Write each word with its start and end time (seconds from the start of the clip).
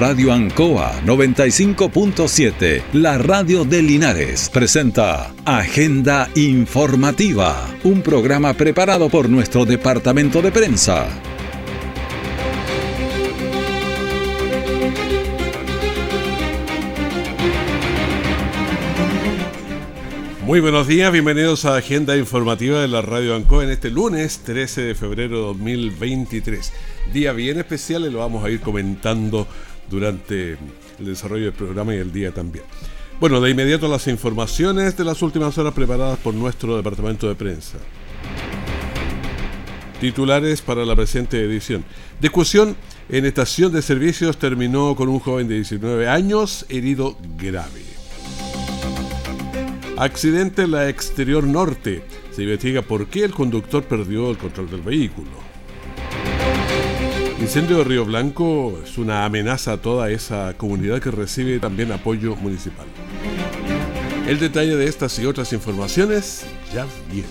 Radio 0.00 0.32
Ancoa 0.32 1.02
95.7, 1.04 2.84
la 2.94 3.18
radio 3.18 3.66
de 3.66 3.82
Linares, 3.82 4.48
presenta 4.48 5.34
Agenda 5.44 6.30
Informativa, 6.36 7.68
un 7.84 8.00
programa 8.00 8.54
preparado 8.54 9.10
por 9.10 9.28
nuestro 9.28 9.66
departamento 9.66 10.40
de 10.40 10.52
prensa. 10.52 11.06
Muy 20.46 20.60
buenos 20.60 20.88
días, 20.88 21.12
bienvenidos 21.12 21.66
a 21.66 21.76
Agenda 21.76 22.16
Informativa 22.16 22.80
de 22.80 22.88
la 22.88 23.02
Radio 23.02 23.36
Ancoa 23.36 23.64
en 23.64 23.70
este 23.70 23.90
lunes 23.90 24.38
13 24.46 24.80
de 24.80 24.94
febrero 24.94 25.36
de 25.36 25.42
2023. 25.42 26.72
Día 27.12 27.32
bien 27.32 27.58
especial 27.58 28.06
y 28.06 28.10
lo 28.10 28.20
vamos 28.20 28.42
a 28.44 28.50
ir 28.50 28.60
comentando 28.60 29.46
durante 29.90 30.52
el 30.98 31.04
desarrollo 31.04 31.44
del 31.46 31.52
programa 31.52 31.94
y 31.94 31.98
el 31.98 32.12
día 32.12 32.32
también. 32.32 32.64
Bueno, 33.20 33.40
de 33.40 33.50
inmediato 33.50 33.86
las 33.86 34.06
informaciones 34.06 34.96
de 34.96 35.04
las 35.04 35.20
últimas 35.20 35.58
horas 35.58 35.74
preparadas 35.74 36.18
por 36.20 36.32
nuestro 36.32 36.76
departamento 36.76 37.28
de 37.28 37.34
prensa. 37.34 37.76
Titulares 40.00 40.62
para 40.62 40.86
la 40.86 40.96
presente 40.96 41.44
edición. 41.44 41.84
Discusión 42.18 42.74
en 43.10 43.26
estación 43.26 43.72
de 43.72 43.82
servicios 43.82 44.38
terminó 44.38 44.96
con 44.96 45.10
un 45.10 45.18
joven 45.18 45.48
de 45.48 45.56
19 45.56 46.08
años 46.08 46.64
herido 46.70 47.18
grave. 47.36 47.82
Accidente 49.98 50.62
en 50.62 50.70
la 50.70 50.88
exterior 50.88 51.44
norte. 51.44 52.02
Se 52.30 52.44
investiga 52.44 52.80
por 52.80 53.08
qué 53.08 53.24
el 53.24 53.32
conductor 53.32 53.82
perdió 53.84 54.30
el 54.30 54.38
control 54.38 54.70
del 54.70 54.80
vehículo. 54.80 55.49
Incendio 57.40 57.78
de 57.78 57.84
Río 57.84 58.04
Blanco 58.04 58.78
es 58.84 58.98
una 58.98 59.24
amenaza 59.24 59.72
a 59.72 59.76
toda 59.78 60.10
esa 60.10 60.52
comunidad 60.58 61.00
que 61.00 61.10
recibe 61.10 61.58
también 61.58 61.90
apoyo 61.90 62.36
municipal. 62.36 62.86
El 64.28 64.38
detalle 64.38 64.76
de 64.76 64.84
estas 64.86 65.18
y 65.18 65.24
otras 65.24 65.52
informaciones 65.54 66.44
ya 66.72 66.86
viene. 67.10 67.28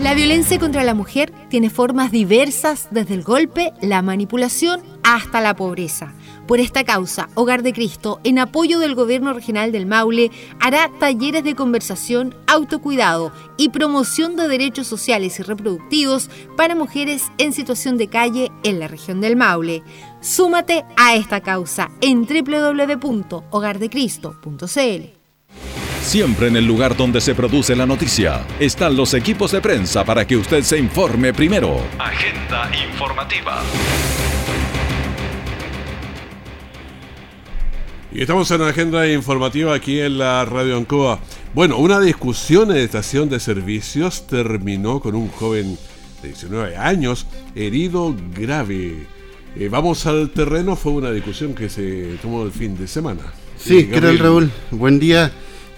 La 0.00 0.14
violencia 0.14 0.60
contra 0.60 0.84
la 0.84 0.94
mujer 0.94 1.32
tiene 1.50 1.68
formas 1.68 2.12
diversas 2.12 2.86
desde 2.92 3.14
el 3.14 3.24
golpe, 3.24 3.72
la 3.82 4.02
manipulación 4.02 4.82
hasta 5.02 5.40
la 5.40 5.56
pobreza. 5.56 6.14
Por 6.48 6.58
esta 6.60 6.82
causa, 6.82 7.28
Hogar 7.34 7.62
de 7.62 7.74
Cristo, 7.74 8.20
en 8.24 8.38
apoyo 8.38 8.78
del 8.78 8.94
Gobierno 8.94 9.34
Regional 9.34 9.70
del 9.70 9.84
Maule, 9.84 10.30
hará 10.60 10.90
talleres 10.98 11.44
de 11.44 11.54
conversación, 11.54 12.34
autocuidado 12.46 13.32
y 13.58 13.68
promoción 13.68 14.34
de 14.34 14.48
derechos 14.48 14.86
sociales 14.86 15.38
y 15.38 15.42
reproductivos 15.42 16.30
para 16.56 16.74
mujeres 16.74 17.24
en 17.36 17.52
situación 17.52 17.98
de 17.98 18.08
calle 18.08 18.50
en 18.64 18.80
la 18.80 18.88
región 18.88 19.20
del 19.20 19.36
Maule. 19.36 19.82
Súmate 20.22 20.86
a 20.96 21.16
esta 21.16 21.42
causa 21.42 21.90
en 22.00 22.26
www.hogardecristo.cl. 22.26 25.18
Siempre 26.00 26.48
en 26.48 26.56
el 26.56 26.64
lugar 26.64 26.96
donde 26.96 27.20
se 27.20 27.34
produce 27.34 27.76
la 27.76 27.84
noticia 27.84 28.46
están 28.58 28.96
los 28.96 29.12
equipos 29.12 29.52
de 29.52 29.60
prensa 29.60 30.02
para 30.02 30.26
que 30.26 30.38
usted 30.38 30.62
se 30.62 30.78
informe 30.78 31.34
primero. 31.34 31.78
Agenda 31.98 32.70
informativa. 32.88 33.62
Y 38.10 38.22
estamos 38.22 38.50
en 38.50 38.62
la 38.62 38.68
agenda 38.68 39.06
informativa 39.06 39.74
aquí 39.74 40.00
en 40.00 40.16
la 40.16 40.42
Radio 40.46 40.78
Ancoa. 40.78 41.20
Bueno, 41.54 41.76
una 41.76 42.00
discusión 42.00 42.70
en 42.70 42.78
estación 42.78 43.28
de 43.28 43.38
servicios 43.38 44.26
terminó 44.26 44.98
con 45.00 45.14
un 45.14 45.28
joven 45.28 45.76
de 46.22 46.28
19 46.28 46.74
años 46.78 47.26
herido 47.54 48.16
grave. 48.34 49.06
Eh, 49.56 49.68
vamos 49.68 50.06
al 50.06 50.30
terreno, 50.30 50.74
fue 50.74 50.92
una 50.92 51.10
discusión 51.10 51.54
que 51.54 51.68
se 51.68 52.16
tomó 52.22 52.44
el 52.44 52.50
fin 52.50 52.78
de 52.78 52.86
semana. 52.86 53.20
Sí, 53.58 53.88
¿qué 53.92 54.00
tal 54.00 54.18
Raúl? 54.18 54.50
Buen 54.70 54.98
día. 54.98 55.30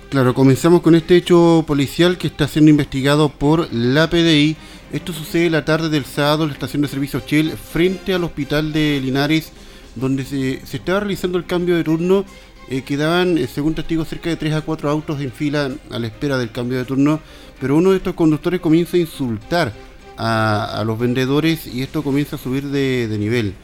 Claro, 0.08 0.32
comenzamos 0.32 0.82
con 0.82 0.94
este 0.94 1.16
hecho 1.16 1.64
policial 1.66 2.16
que 2.16 2.28
está 2.28 2.46
siendo 2.46 2.70
investigado 2.70 3.28
por 3.28 3.72
la 3.72 4.08
PDI. 4.08 4.56
Esto 4.92 5.12
sucede 5.12 5.50
la 5.50 5.64
tarde 5.64 5.88
del 5.88 6.04
sábado 6.04 6.44
en 6.44 6.50
la 6.50 6.54
estación 6.54 6.82
de 6.82 6.88
servicios 6.88 7.26
Chile 7.26 7.54
frente 7.56 8.14
al 8.14 8.22
hospital 8.22 8.72
de 8.72 9.00
Linares 9.02 9.52
donde 9.94 10.24
se, 10.24 10.60
estaba 10.76 11.00
realizando 11.00 11.38
el 11.38 11.46
cambio 11.46 11.76
de 11.76 11.84
turno, 11.84 12.24
eh, 12.68 12.82
quedaban, 12.82 13.36
eh, 13.38 13.46
según 13.46 13.74
testigos, 13.74 14.08
cerca 14.08 14.30
de 14.30 14.36
3 14.36 14.54
a 14.54 14.60
4 14.60 14.90
autos 14.90 15.20
en 15.20 15.32
fila 15.32 15.70
a 15.90 15.98
la 15.98 16.06
espera 16.06 16.38
del 16.38 16.52
cambio 16.52 16.78
de 16.78 16.84
turno, 16.84 17.20
pero 17.60 17.76
uno 17.76 17.90
de 17.90 17.96
estos 17.96 18.14
conductores 18.14 18.60
comienza 18.60 18.96
a 18.96 19.00
insultar 19.00 19.72
a, 20.16 20.82
los 20.86 20.98
vendedores 20.98 21.66
y 21.66 21.82
esto 21.82 22.02
comienza 22.02 22.36
a 22.36 22.38
subir 22.38 22.64
de, 22.64 23.16
nivel. 23.18 23.54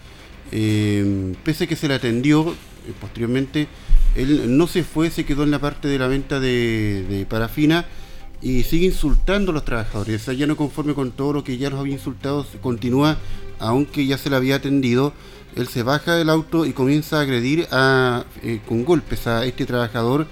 Eh, 0.53 1.35
pese 1.45 1.65
a 1.65 1.67
que 1.67 1.77
se 1.77 1.89
le 1.89 1.95
atendió 1.95 2.55
posteriormente, 3.01 3.69
él 4.15 4.57
no 4.57 4.67
se 4.67 4.83
fue, 4.83 5.11
se 5.11 5.25
quedó 5.25 5.43
en 5.43 5.51
la 5.51 5.59
parte 5.59 5.89
de 5.89 5.99
la 5.99 6.07
venta 6.09 6.41
de, 6.41 7.27
parafina 7.29 7.85
y 8.41 8.63
sigue 8.63 8.87
insultando 8.87 9.51
a 9.51 9.55
los 9.55 9.65
trabajadores. 9.65 10.27
Ya 10.37 10.47
no 10.47 10.57
conforme 10.57 10.95
con 10.95 11.13
todo 11.13 11.33
lo 11.33 11.45
que 11.45 11.59
ya 11.59 11.71
los 11.71 11.81
había 11.81 11.95
insultado, 11.95 12.47
continúa, 12.61 13.19
aunque 13.59 14.07
ya 14.07 14.19
se 14.19 14.31
le 14.31 14.37
había 14.37 14.57
atendido 14.57 15.13
él 15.56 15.69
se 15.69 15.83
baja 15.83 16.15
del 16.15 16.28
auto 16.28 16.67
y 16.67 16.72
comienza 16.72 17.19
a 17.19 17.22
agredir 17.22 17.67
a, 17.71 18.25
eh, 18.43 18.61
con 18.69 18.84
golpes 18.84 19.27
a 19.27 19.44
este 19.47 19.65
trabajador. 19.67 20.27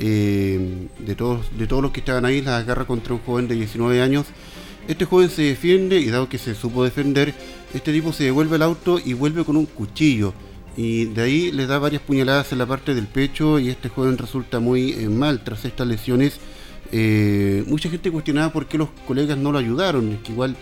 Eh, 0.00 0.88
de, 0.98 1.14
todos, 1.14 1.56
de 1.56 1.68
todos 1.68 1.80
los 1.80 1.92
que 1.92 2.00
estaban 2.00 2.24
ahí, 2.24 2.42
la 2.42 2.56
agarra 2.56 2.84
contra 2.84 3.14
un 3.14 3.20
joven 3.20 3.46
de 3.46 3.54
19 3.54 4.02
años. 4.02 4.26
Este 4.88 5.04
joven 5.04 5.30
se 5.30 5.42
defiende 5.42 5.98
y 6.00 6.06
dado 6.06 6.28
que 6.28 6.38
se 6.38 6.56
supo 6.56 6.82
defender, 6.82 7.32
este 7.72 7.92
tipo 7.92 8.12
se 8.12 8.24
devuelve 8.24 8.56
al 8.56 8.62
auto 8.62 9.00
y 9.02 9.12
vuelve 9.12 9.44
con 9.44 9.56
un 9.56 9.66
cuchillo. 9.66 10.34
Y 10.76 11.04
de 11.04 11.22
ahí 11.22 11.52
le 11.52 11.68
da 11.68 11.78
varias 11.78 12.02
puñaladas 12.02 12.50
en 12.50 12.58
la 12.58 12.66
parte 12.66 12.94
del 12.94 13.06
pecho 13.06 13.60
y 13.60 13.70
este 13.70 13.88
joven 13.88 14.18
resulta 14.18 14.58
muy 14.58 14.92
eh, 14.92 15.08
mal 15.08 15.44
tras 15.44 15.64
estas 15.64 15.86
lesiones. 15.86 16.40
mucha 17.68 17.88
gente 17.88 18.10
cuestionaba 18.10 18.52
por 18.52 18.66
qué 18.66 18.76
los 18.78 18.88
colegas 19.06 19.38
no 19.38 19.52
lo 19.52 19.58
ayudaron, 19.58 20.18
que 20.24 20.32
igual 20.32 20.56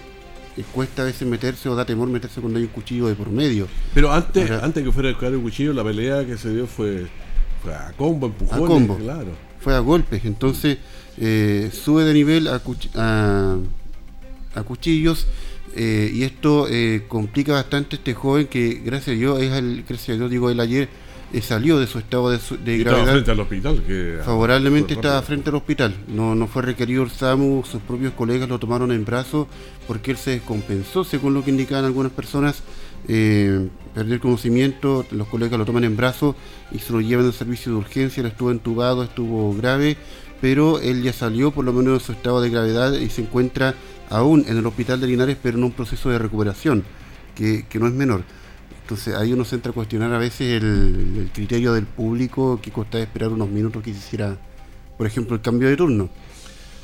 cuesta 0.72 1.02
a 1.02 1.04
veces 1.06 1.26
meterse 1.26 1.68
o 1.68 1.74
da 1.74 1.84
temor 1.84 2.08
meterse 2.08 2.40
cuando 2.40 2.58
hay 2.58 2.64
un 2.64 2.70
cuchillo 2.70 3.06
de 3.08 3.14
por 3.14 3.30
medio. 3.30 3.66
Pero 3.94 4.12
antes, 4.12 4.50
antes 4.50 4.84
que 4.84 4.92
fuera 4.92 5.08
a 5.08 5.12
buscar 5.12 5.32
el 5.32 5.40
cuchillo, 5.40 5.72
la 5.72 5.84
pelea 5.84 6.26
que 6.26 6.36
se 6.36 6.50
dio 6.50 6.66
fue, 6.66 7.06
a 7.66 7.92
combo, 7.96 8.26
empujones, 8.26 8.64
a 8.64 8.66
combo. 8.66 8.96
claro. 8.96 9.30
Fue 9.60 9.74
a 9.74 9.78
golpes, 9.78 10.24
entonces 10.24 10.78
eh, 11.18 11.70
sube 11.72 12.04
de 12.04 12.14
nivel 12.14 12.48
a, 12.48 12.60
a, 14.54 14.62
cuchillos 14.64 15.26
eh, 15.76 16.10
y 16.12 16.24
esto 16.24 16.66
eh, 16.69 17.04
complica 17.08 17.52
bastante 17.52 17.96
a 17.96 17.98
este 17.98 18.12
joven 18.14 18.46
que 18.46 18.82
gracias 18.84 19.14
a 19.14 19.19
Dios 19.19 19.40
es 19.40 19.52
el, 19.52 19.84
gracias 19.88 20.10
a 20.10 20.19
Dios 20.19 20.30
digo 20.30 20.50
el 20.50 20.58
ayer 20.58 20.88
eh, 21.32 21.41
salió 21.41 21.78
de 21.78 21.87
su 21.87 21.98
estado 21.98 22.31
de, 22.31 22.38
de 22.38 22.78
gravedad. 22.78 23.00
Estaba 23.00 23.12
frente 23.12 23.31
al 23.31 23.41
hospital. 23.41 23.82
Que, 23.87 24.19
favorablemente 24.25 24.94
estaba 24.94 25.22
frente 25.22 25.48
al 25.50 25.56
hospital. 25.56 25.94
No, 26.09 26.34
no 26.34 26.47
fue 26.47 26.62
requerido 26.62 27.03
el 27.03 27.10
SAMU, 27.10 27.65
sus 27.65 27.81
propios 27.82 28.12
colegas 28.12 28.48
lo 28.48 28.59
tomaron 28.59 28.93
en 28.93 29.04
brazos 29.04 29.47
porque 29.87 30.10
él 30.10 30.16
se 30.19 30.32
descompensó, 30.32 31.04
según 31.04 31.34
lo 31.34 31.43
que 31.43 31.50
indicaban 31.50 31.84
algunas 31.84 32.12
personas. 32.12 32.62
Eh, 33.09 33.69
perdió 33.94 34.15
el 34.15 34.20
conocimiento, 34.20 35.04
los 35.10 35.26
colegas 35.26 35.59
lo 35.59 35.65
toman 35.65 35.84
en 35.84 35.97
brazos 35.97 36.37
y 36.70 36.78
se 36.78 36.93
lo 36.93 37.00
llevan 37.00 37.26
al 37.26 37.32
servicio 37.32 37.72
de 37.72 37.78
urgencia, 37.78 38.20
él 38.20 38.26
estuvo 38.28 38.50
entubado, 38.50 39.03
estuvo 39.03 39.53
grave, 39.54 39.97
pero 40.41 40.78
él 40.81 41.03
ya 41.03 41.12
salió 41.12 41.50
por 41.50 41.64
lo 41.64 41.72
menos 41.72 41.99
de 41.99 42.04
su 42.04 42.12
estado 42.12 42.41
de 42.41 42.50
gravedad 42.50 42.93
y 42.94 43.10
se 43.10 43.22
encuentra 43.22 43.75
aún 44.09 44.44
en 44.47 44.56
el 44.56 44.66
hospital 44.66 45.00
de 45.00 45.09
Linares, 45.09 45.37
pero 45.43 45.59
en 45.59 45.64
un 45.64 45.72
proceso 45.72 46.10
de 46.10 46.19
recuperación, 46.19 46.84
que, 47.34 47.66
que 47.69 47.78
no 47.78 47.87
es 47.87 47.93
menor. 47.93 48.22
Entonces 48.82 49.14
ahí 49.14 49.32
uno 49.32 49.44
se 49.44 49.56
entra 49.56 49.70
a 49.70 49.74
cuestionar 49.74 50.12
a 50.12 50.18
veces 50.18 50.62
el, 50.62 51.30
criterio 51.32 51.72
del 51.72 51.86
público 51.86 52.60
que 52.60 52.70
cuesta 52.70 52.98
esperar 52.98 53.30
unos 53.30 53.48
minutos 53.48 53.82
que 53.82 53.92
se 53.92 53.98
hiciera, 53.98 54.36
por 54.96 55.06
ejemplo, 55.06 55.36
el 55.36 55.42
cambio 55.42 55.68
de 55.68 55.76
turno. 55.76 56.08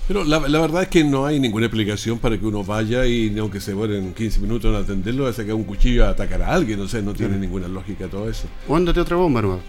Pero 0.06 0.24
la, 0.24 0.38
verdad 0.38 0.84
es 0.84 0.88
que 0.88 1.04
no 1.04 1.26
hay 1.26 1.38
ninguna 1.38 1.66
explicación 1.66 2.18
para 2.18 2.38
que 2.38 2.46
uno 2.46 2.64
vaya 2.64 3.04
y 3.04 3.36
aunque 3.38 3.60
se 3.60 3.74
mueren 3.74 4.14
15 4.14 4.40
minutos 4.40 4.74
en 4.74 4.82
atenderlo, 4.82 5.26
a 5.26 5.32
sacar 5.34 5.54
un 5.54 5.64
cuchillo 5.64 6.06
a 6.06 6.10
atacar 6.10 6.40
a 6.40 6.54
alguien, 6.54 6.88
sé, 6.88 7.02
no 7.02 7.12
tiene 7.12 7.36
ninguna 7.36 7.68
lógica 7.68 8.08
todo 8.08 8.28
eso. 8.28 8.46
O 8.66 8.74
otra 8.74 9.16
bomba, 9.16 9.40
hermano. 9.40 9.60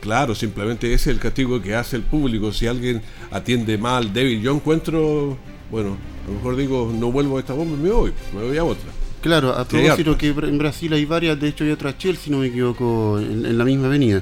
Claro, 0.00 0.34
simplemente 0.34 0.86
ese 0.94 1.10
es 1.10 1.16
el 1.16 1.20
castigo 1.20 1.60
que 1.60 1.74
hace 1.74 1.96
el 1.96 2.02
público. 2.02 2.52
Si 2.52 2.66
alguien 2.66 3.02
atiende 3.30 3.76
mal, 3.76 4.12
débil, 4.12 4.40
yo 4.40 4.54
encuentro, 4.54 5.36
bueno, 5.70 5.98
a 6.24 6.28
lo 6.28 6.34
mejor 6.36 6.56
digo, 6.56 6.92
no 6.98 7.12
vuelvo 7.12 7.36
a 7.36 7.40
esta 7.40 7.52
bomba, 7.52 7.76
me 7.76 7.90
voy, 7.90 8.12
me 8.34 8.42
voy 8.42 8.56
a 8.56 8.64
otra. 8.64 9.01
Claro, 9.22 9.50
a 9.56 9.64
propósito 9.64 10.18
que 10.18 10.28
en 10.30 10.58
Brasil 10.58 10.92
hay 10.92 11.04
varias, 11.04 11.38
de 11.38 11.46
hecho 11.46 11.62
hay 11.62 11.70
otra 11.70 11.96
Chelsea, 11.96 12.24
si 12.24 12.30
no 12.30 12.38
me 12.38 12.48
equivoco, 12.48 13.20
en, 13.20 13.56
la 13.56 13.64
misma 13.64 13.86
avenida. 13.86 14.20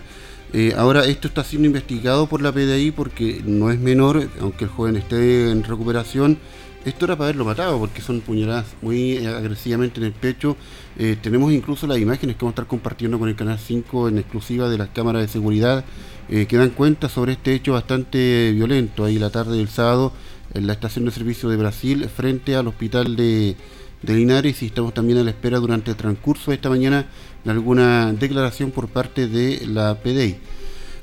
Eh, 0.52 0.75
ahora 0.76 1.06
esto 1.06 1.26
está 1.26 1.43
siendo 1.43 1.67
investigado 1.67 2.26
por 2.26 2.43
la 2.43 2.52
PDI 2.52 2.91
porque 2.91 3.41
no 3.47 3.70
es 3.70 3.81
menor, 3.81 4.29
aunque 4.41 4.64
el 4.64 4.70
joven 4.70 4.97
esté 4.97 5.50
en 5.50 5.64
recuperación. 5.64 6.38
Esto 6.85 7.06
era 7.06 7.17
para 7.17 7.29
haberlo 7.29 7.47
matado 7.47 7.79
porque 7.79 8.02
son 8.02 8.20
puñaladas 8.20 8.67
muy 8.82 9.12
eh, 9.12 9.26
agresivamente 9.26 10.00
en 10.00 10.06
el 10.06 10.12
pecho. 10.12 10.58
Eh, 10.99 11.17
tenemos 11.20 11.50
incluso 11.50 11.87
las 11.87 11.99
imágenes 11.99 12.37
que 12.37 12.44
vamos 12.44 12.53
a 12.53 12.56
estar 12.56 12.67
compartiendo 12.67 13.19
con 13.19 13.31
el 13.31 13.37
canal 13.37 13.58
5 13.58 14.08
en 14.08 14.19
exclusiva 14.19 14.69
de 14.69 14.76
las 14.76 14.91
cámaras 14.91 15.23
de 15.23 15.29
seguridad 15.29 15.85
que 16.29 16.56
dan 16.56 16.70
cuenta 16.70 17.08
sobre 17.08 17.32
este 17.32 17.53
hecho 17.55 17.73
bastante 17.73 18.53
violento 18.53 19.05
ahí 19.05 19.19
la 19.19 19.31
tarde 19.31 19.56
del 19.56 19.69
sábado 19.69 20.12
en 20.55 20.69
la 20.69 20.75
estación 20.75 21.05
de 21.05 21.11
servicio 21.11 21.49
de 21.49 21.56
Brasil 21.56 22.08
frente 22.08 22.55
al 22.55 22.69
hospital 22.69 23.17
de 23.17 23.56
de 24.02 24.14
Linares 24.14 24.62
y 24.62 24.67
estamos 24.67 24.94
también 24.94 25.19
a 25.19 25.25
la 25.25 25.31
espera 25.31 25.58
durante 25.58 25.91
el 25.91 25.97
transcurso 25.97 26.50
de 26.50 26.56
esta 26.56 26.69
mañana 26.69 27.06
de 27.44 27.50
alguna 27.50 28.12
declaración 28.12 28.70
por 28.70 28.88
parte 28.88 29.26
de 29.29 29.67
la 29.67 29.97
PDI. 29.97 30.38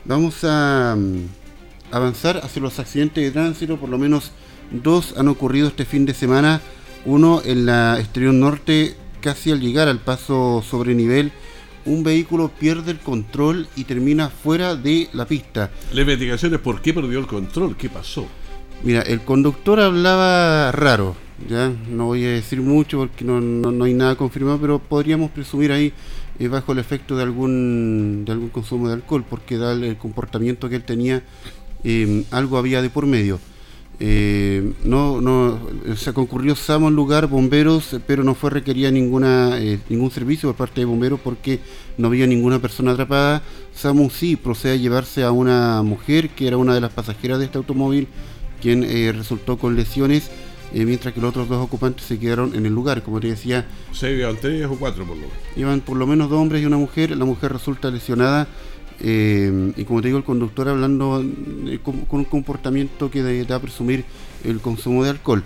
Vamos 0.06 0.44
a 0.44 0.96
mm, 0.98 1.26
avanzar 1.92 2.38
hacia 2.44 2.62
los 2.62 2.80
accidentes 2.80 3.24
de 3.24 3.32
tránsito, 3.32 3.78
por 3.78 3.90
lo 3.90 3.98
menos 3.98 4.32
dos 4.72 5.16
han 5.18 5.28
ocurrido 5.28 5.68
este 5.68 5.86
fin 5.86 6.06
de 6.06 6.14
semana, 6.14 6.62
uno 7.06 7.42
en 7.46 7.66
la 7.66 8.00
exterior 8.00 8.34
norte 8.34 8.96
casi 9.22 9.52
al 9.52 9.60
llegar 9.60 9.88
al 9.88 10.00
paso 10.00 10.64
sobre 10.68 10.96
nivel 10.96 11.32
un 11.88 12.04
vehículo 12.04 12.50
pierde 12.50 12.92
el 12.92 13.00
control 13.00 13.68
y 13.76 13.86
termina 13.86 14.30
fuera 14.30 14.76
de 14.76 15.10
la 15.14 15.26
pista. 15.26 15.72
La 15.94 16.02
investigación 16.02 16.54
es 16.54 16.60
por 16.60 16.82
qué 16.82 16.94
perdió 16.94 17.20
el 17.20 17.28
control, 17.28 17.78
qué 17.78 17.90
pasó. 17.90 18.28
Mira, 18.84 19.02
el 19.02 19.22
conductor 19.22 19.80
hablaba 19.80 20.72
raro, 20.72 21.16
ya 21.50 21.72
no 21.90 22.06
voy 22.08 22.26
a 22.26 22.32
decir 22.32 22.62
mucho 22.62 23.00
porque 23.00 23.24
no, 23.24 23.40
no, 23.42 23.86
hay 23.86 23.94
nada 23.94 24.16
confirmado, 24.16 24.60
pero 24.60 24.80
podríamos 24.80 25.32
presumir 25.32 25.72
ahí 25.72 25.94
eh, 26.40 26.48
bajo 26.48 26.72
el 26.72 26.80
efecto 26.80 27.16
de 27.16 27.24
algún 27.24 28.24
de 28.26 28.32
algún 28.32 28.50
consumo 28.50 28.88
de 28.88 28.96
alcohol, 28.96 29.24
porque 29.30 29.58
da 29.58 29.74
el, 29.74 29.98
comportamiento 29.98 30.70
que 30.70 30.76
él 30.76 30.84
tenía, 30.84 31.24
eh, 31.84 32.24
algo 32.32 32.58
había 32.58 32.82
de 32.82 32.90
por 32.90 33.06
medio. 33.06 33.40
Eh, 34.00 34.74
no, 34.84 35.22
no, 35.22 35.60
se 35.96 36.14
concurrió 36.14 36.56
SAMO 36.56 36.88
al 36.88 36.94
lugar, 36.94 37.28
bomberos, 37.28 37.96
pero 38.06 38.24
no 38.24 38.36
fue 38.36 38.52
requerida 38.52 38.92
ninguna, 38.92 39.58
eh, 39.60 39.80
ningún 39.90 40.12
servicio 40.12 40.50
por 40.50 40.56
parte 40.56 40.82
de 40.82 40.86
bomberos 40.86 41.20
porque 41.20 41.60
no 41.98 42.08
había 42.08 42.28
ninguna 42.28 42.60
persona 42.60 42.92
atrapada. 42.92 43.42
SAMU 43.74 44.10
sí 44.12 44.36
procede 44.36 44.74
a 44.74 44.76
llevarse 44.76 45.24
a 45.24 45.32
una 45.32 45.82
mujer 45.82 46.30
que 46.30 46.48
era 46.48 46.58
una 46.58 46.76
de 46.76 46.82
las 46.82 46.94
pasajeras 46.94 47.40
de 47.40 47.46
este 47.46 47.58
automóvil, 47.58 48.08
quien 48.62 48.84
eh, 48.84 49.12
resultó 49.14 49.58
con 49.58 49.76
lesiones, 49.76 50.30
mientras 50.74 51.14
que 51.14 51.22
los 51.22 51.30
otros 51.30 51.48
dos 51.50 51.64
ocupantes 51.64 52.06
se 52.06 52.20
quedaron 52.20 52.56
en 52.56 52.66
el 52.66 52.74
lugar, 52.74 53.04
como 53.04 53.20
te 53.20 53.28
decía. 53.28 53.66
¿Se 53.92 54.12
iban 54.12 54.38
tres 54.40 54.66
o 54.66 54.76
cuatro 54.76 55.06
por 55.06 55.16
lo 55.16 55.22
menos? 55.22 55.38
Iban 55.56 55.82
por 55.82 55.98
lo 55.98 56.08
menos 56.08 56.30
dos 56.30 56.40
hombres 56.40 56.62
y 56.62 56.66
una 56.66 56.78
mujer, 56.78 57.16
la 57.16 57.26
mujer 57.26 57.54
resulta 57.54 57.90
lesionada 57.90 58.48
eh, 59.00 59.74
y 59.76 59.84
como 59.86 60.02
te 60.02 60.08
digo, 60.08 60.18
el 60.18 60.24
conductor 60.24 60.68
hablando 60.70 61.24
eh, 61.24 61.80
con, 61.84 62.06
un 62.10 62.26
comportamiento 62.26 63.12
que 63.12 63.46
da 63.46 63.56
a 63.56 63.62
presumir 63.62 64.06
el 64.44 64.60
consumo 64.60 65.04
de 65.04 65.12
alcohol. 65.12 65.44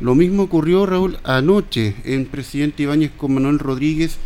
Lo 0.00 0.14
mismo 0.14 0.44
ocurrió, 0.44 0.86
Raúl, 0.86 1.18
anoche 1.22 1.94
en 2.04 2.26
Presidente 2.26 2.82
Ibáñez 2.82 3.12
con 3.16 3.34
Manuel 3.34 3.58
Rodríguez, 3.58 4.16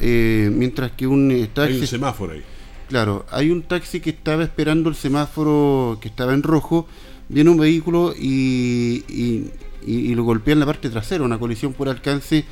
eh, 0.00 0.50
mientras 0.52 0.92
que 0.92 1.06
un 1.06 1.48
taxi... 1.52 1.74
Hay 1.74 1.80
un 1.80 1.86
semáforo 1.86 2.32
ahí. 2.32 2.42
Claro, 2.88 3.26
hay 3.30 3.50
un 3.50 3.62
taxi 3.62 4.00
que 4.00 4.10
estaba 4.10 4.44
esperando 4.44 4.88
el 4.88 4.94
semáforo 4.94 5.98
que 6.00 6.08
estaba 6.08 6.32
en 6.34 6.44
rojo, 6.44 6.86
viene 7.28 7.50
un 7.50 7.56
vehículo 7.56 8.14
y, 8.16 9.04
y, 9.08 9.50
y 9.86 10.14
lo 10.14 10.24
golpea 10.24 10.54
en 10.54 10.60
la 10.60 10.66
parte 10.66 10.90
trasera, 10.90 11.22
una 11.22 11.38
colisión 11.38 11.72
por 11.72 11.88
alcance 11.88 12.44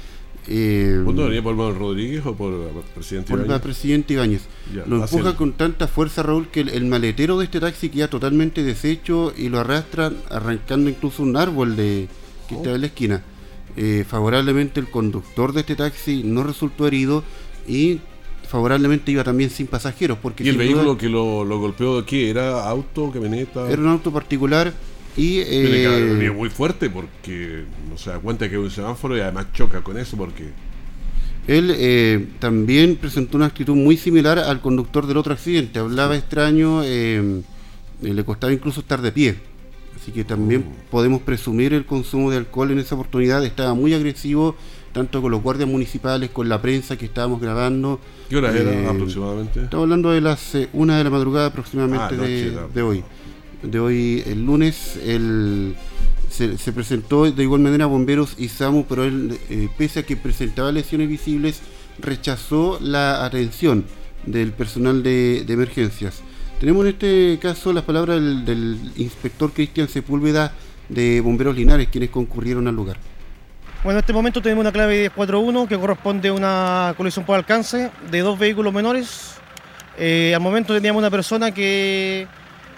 eh, 0.47 1.03
venía 1.07 1.43
por 1.43 1.55
Manuel 1.55 1.77
Rodríguez 1.77 2.25
o 2.27 2.35
por 2.35 2.53
el 2.53 2.83
presidente 2.95 3.33
Ibáñez? 3.33 3.47
Por 3.47 3.55
el 3.55 3.63
presidente 3.63 4.15
Ibáñez. 4.15 4.43
lo 4.87 5.03
empuja 5.03 5.37
con 5.37 5.53
tanta 5.53 5.89
fuerza, 5.89 6.23
Raúl, 6.23 6.49
que 6.49 6.61
el, 6.61 6.85
maletero 6.85 7.39
de 7.39 7.47
este 7.47 7.61
taxi 7.61 7.89
queda 7.89 8.09
totalmente 8.09 8.63
deshecho 8.63 9.33
y 9.37 9.49
lo 9.49 9.61
arrastra 9.61 10.13
arrancando 10.31 10.91
incluso 10.91 11.23
un 11.23 11.37
árbol 11.37 11.77
de 11.77 12.09
que 12.49 12.57
está 12.57 12.75
en 12.75 12.81
la 12.83 12.87
esquina. 12.89 13.23
Eh, 13.77 14.05
favorablemente 14.07 14.81
el 14.81 14.89
conductor 14.89 15.53
de 15.53 15.61
este 15.61 15.77
taxi 15.77 16.23
no 16.25 16.45
resultó 16.45 16.87
herido 16.87 17.25
y 17.67 18.01
favorablemente 18.47 19.11
iba 19.11 19.25
también 19.25 19.49
sin 19.49 19.67
pasajeros. 19.67 20.19
Porque 20.21 20.45
¿Y 20.45 20.49
el 20.51 20.59
vehículo 20.59 20.99
que 20.99 21.09
lo, 21.09 21.45
lo 21.45 21.59
golpeó 21.59 21.99
aquí 21.99 22.25
era 22.25 22.69
auto, 22.69 23.11
camioneta? 23.11 23.71
Era 23.71 23.81
un 23.81 23.89
auto 23.89 24.13
particular 24.13 24.75
y, 25.17 25.39
eh, 25.41 26.33
muy 26.35 26.51
fuerte 26.51 26.91
porque 26.91 27.65
no 27.89 27.97
se 27.97 28.11
da 28.11 28.19
cuenta 28.19 28.49
que 28.49 28.57
es 28.57 28.61
un 28.61 28.71
semáforo 28.71 29.17
y 29.17 29.21
además 29.21 29.47
choca 29.53 29.83
con 29.83 29.99
eso 29.99 30.17
porque... 30.17 30.51
Él 31.47 31.73
eh, 31.77 32.27
también 32.39 32.97
presentó 32.97 33.37
una 33.37 33.47
actitud 33.47 33.75
muy 33.75 33.97
similar 33.99 34.39
al 34.39 34.61
conductor 34.61 35.07
del 35.07 35.19
otro 35.19 35.35
accidente. 35.35 35.79
Hablaba 35.79 36.17
extraño, 36.17 36.83
eh, 36.83 37.43
le 38.01 38.25
costaba 38.25 38.53
incluso 38.53 38.81
estar 38.81 39.03
de 39.03 39.13
pie. 39.13 39.37
Así 39.95 40.11
que 40.11 40.25
también 40.25 40.63
mm. 40.63 40.91
podemos 40.91 41.21
presumir 41.21 41.75
el 41.75 41.85
consumo 41.85 42.31
de 42.31 42.39
alcohol 42.39 42.71
en 42.71 42.79
esa 42.79 42.95
oportunidad. 42.95 43.45
Estaba 43.45 43.75
muy 43.75 43.93
agresivo, 43.93 44.57
tanto 44.95 45.21
con 45.21 45.31
los 45.31 45.43
guardias 45.43 45.69
municipales, 45.69 46.31
con 46.31 46.49
la 46.49 46.63
prensa 46.63 46.97
que 46.97 47.05
estábamos 47.05 47.43
grabando. 47.43 48.01
¿Qué 48.31 48.39
hora 48.39 48.51
era 48.51 48.91
aproximadamente? 48.91 49.65
Estamos 49.65 49.85
hablando 49.85 50.13
de 50.13 50.23
las 50.23 50.57
una 50.73 50.97
de 50.97 51.05
la 51.05 51.11
madrugada 51.11 51.49
aproximadamente 51.49 52.57
ah, 52.59 52.69
de 52.73 52.83
hoy 52.83 53.05
de 53.65 53.81
hoy, 53.81 54.23
el 54.27 54.45
lunes, 54.45 54.99
el, 55.05 55.75
se, 56.31 56.73
presentó 56.73 57.31
de 57.31 57.43
igual 57.43 57.61
manera 57.61 57.87
bomberos 57.87 58.35
y 58.39 58.49
SAMU, 58.49 58.87
pero 58.89 59.05
él, 59.05 59.39
eh, 59.51 59.69
pese 59.79 60.01
a 60.01 60.03
que 60.03 60.17
presentaba 60.17 60.73
lesiones 60.73 61.09
visibles, 61.09 61.61
rechazó 61.99 62.79
la 62.81 63.25
atención 63.25 63.85
del 64.27 64.53
personal 64.53 65.03
de, 65.03 65.45
emergencias. 65.49 66.23
Tenemos 66.59 66.85
en 66.85 66.93
este 66.93 67.39
caso 67.41 67.73
las 67.73 67.85
palabras 67.85 68.21
del, 68.21 68.79
inspector 68.97 69.53
Cristian 69.53 69.89
Sepúlveda 69.89 70.53
de 70.89 71.21
Bomberos 71.21 71.57
Linares, 71.57 71.89
quienes 71.89 72.11
concurrieron 72.11 72.67
al 72.69 72.75
lugar. 72.75 72.97
Bueno, 73.83 73.99
en 73.99 74.03
este 74.03 74.13
momento 74.13 74.41
tenemos 74.41 74.63
una 74.63 74.73
clave 74.73 75.11
1041 75.15 75.69
que 75.69 75.79
corresponde 75.79 76.29
a 76.31 76.33
una 76.33 76.95
colisión 76.97 77.25
por 77.25 77.37
alcance 77.37 77.91
de 78.11 78.21
dos 78.21 78.39
vehículos 78.39 78.73
menores. 78.73 79.35
Eh, 79.99 80.33
al 80.35 80.41
momento 80.41 80.75
teníamos 80.75 81.01
una 81.01 81.11
persona 81.11 81.53
que 81.53 82.27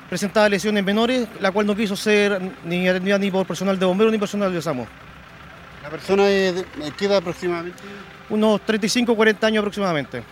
presentaba 0.09 0.49
lesiones 0.49 0.85
menores, 0.85 1.29
la 1.41 1.51
cual 1.51 1.67
no 1.67 1.75
quiso 1.75 1.97
ser 1.97 2.41
ni 2.65 2.89
atendida 2.89 3.19
ni 3.19 3.31
por 3.31 3.47
personal 3.47 3.79
de 3.79 3.87
bomberos 3.87 4.13
ni 4.13 4.19
personal 4.19 4.53
de 4.53 4.63
SAMO. 4.63 4.87
¿La 5.83 5.91
persona 5.91 6.25
de, 6.25 6.65
qué 6.97 7.05
edad 7.07 7.19
aproximadamente? 7.19 7.83
Unos 8.29 8.61
35 8.63 9.13
o 9.13 9.17
40 9.17 9.47
años 9.47 9.61
aproximadamente. 9.61 10.23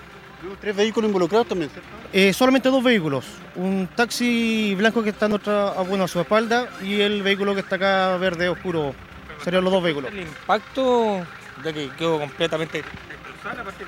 ¿Tres 0.61 0.77
vehículos 0.77 1.09
involucrados 1.09 1.49
también? 1.49 1.71
Eh, 2.13 2.33
solamente 2.33 2.69
dos 2.69 2.83
vehículos. 2.83 3.25
Un 3.55 3.89
taxi 3.95 4.75
blanco 4.75 5.03
que 5.03 5.11
está 5.11 5.27
en 5.27 5.33
otra, 5.33 5.71
bueno, 5.89 6.05
a 6.05 6.09
su 6.09 6.21
espalda 6.21 6.69
y 6.83 7.01
el 7.01 7.23
vehículo 7.23 7.55
que 7.55 7.61
está 7.61 7.77
acá 7.77 8.17
verde 8.19 8.49
oscuro. 8.49 8.95
Serían 9.43 9.65
los 9.65 9.73
dos 9.73 9.83
vehículos. 9.83 10.13
El 10.13 10.21
impacto 10.21 11.25
de 11.63 11.73
que 11.73 11.91
quedó 11.97 12.19
completamente 12.19 12.83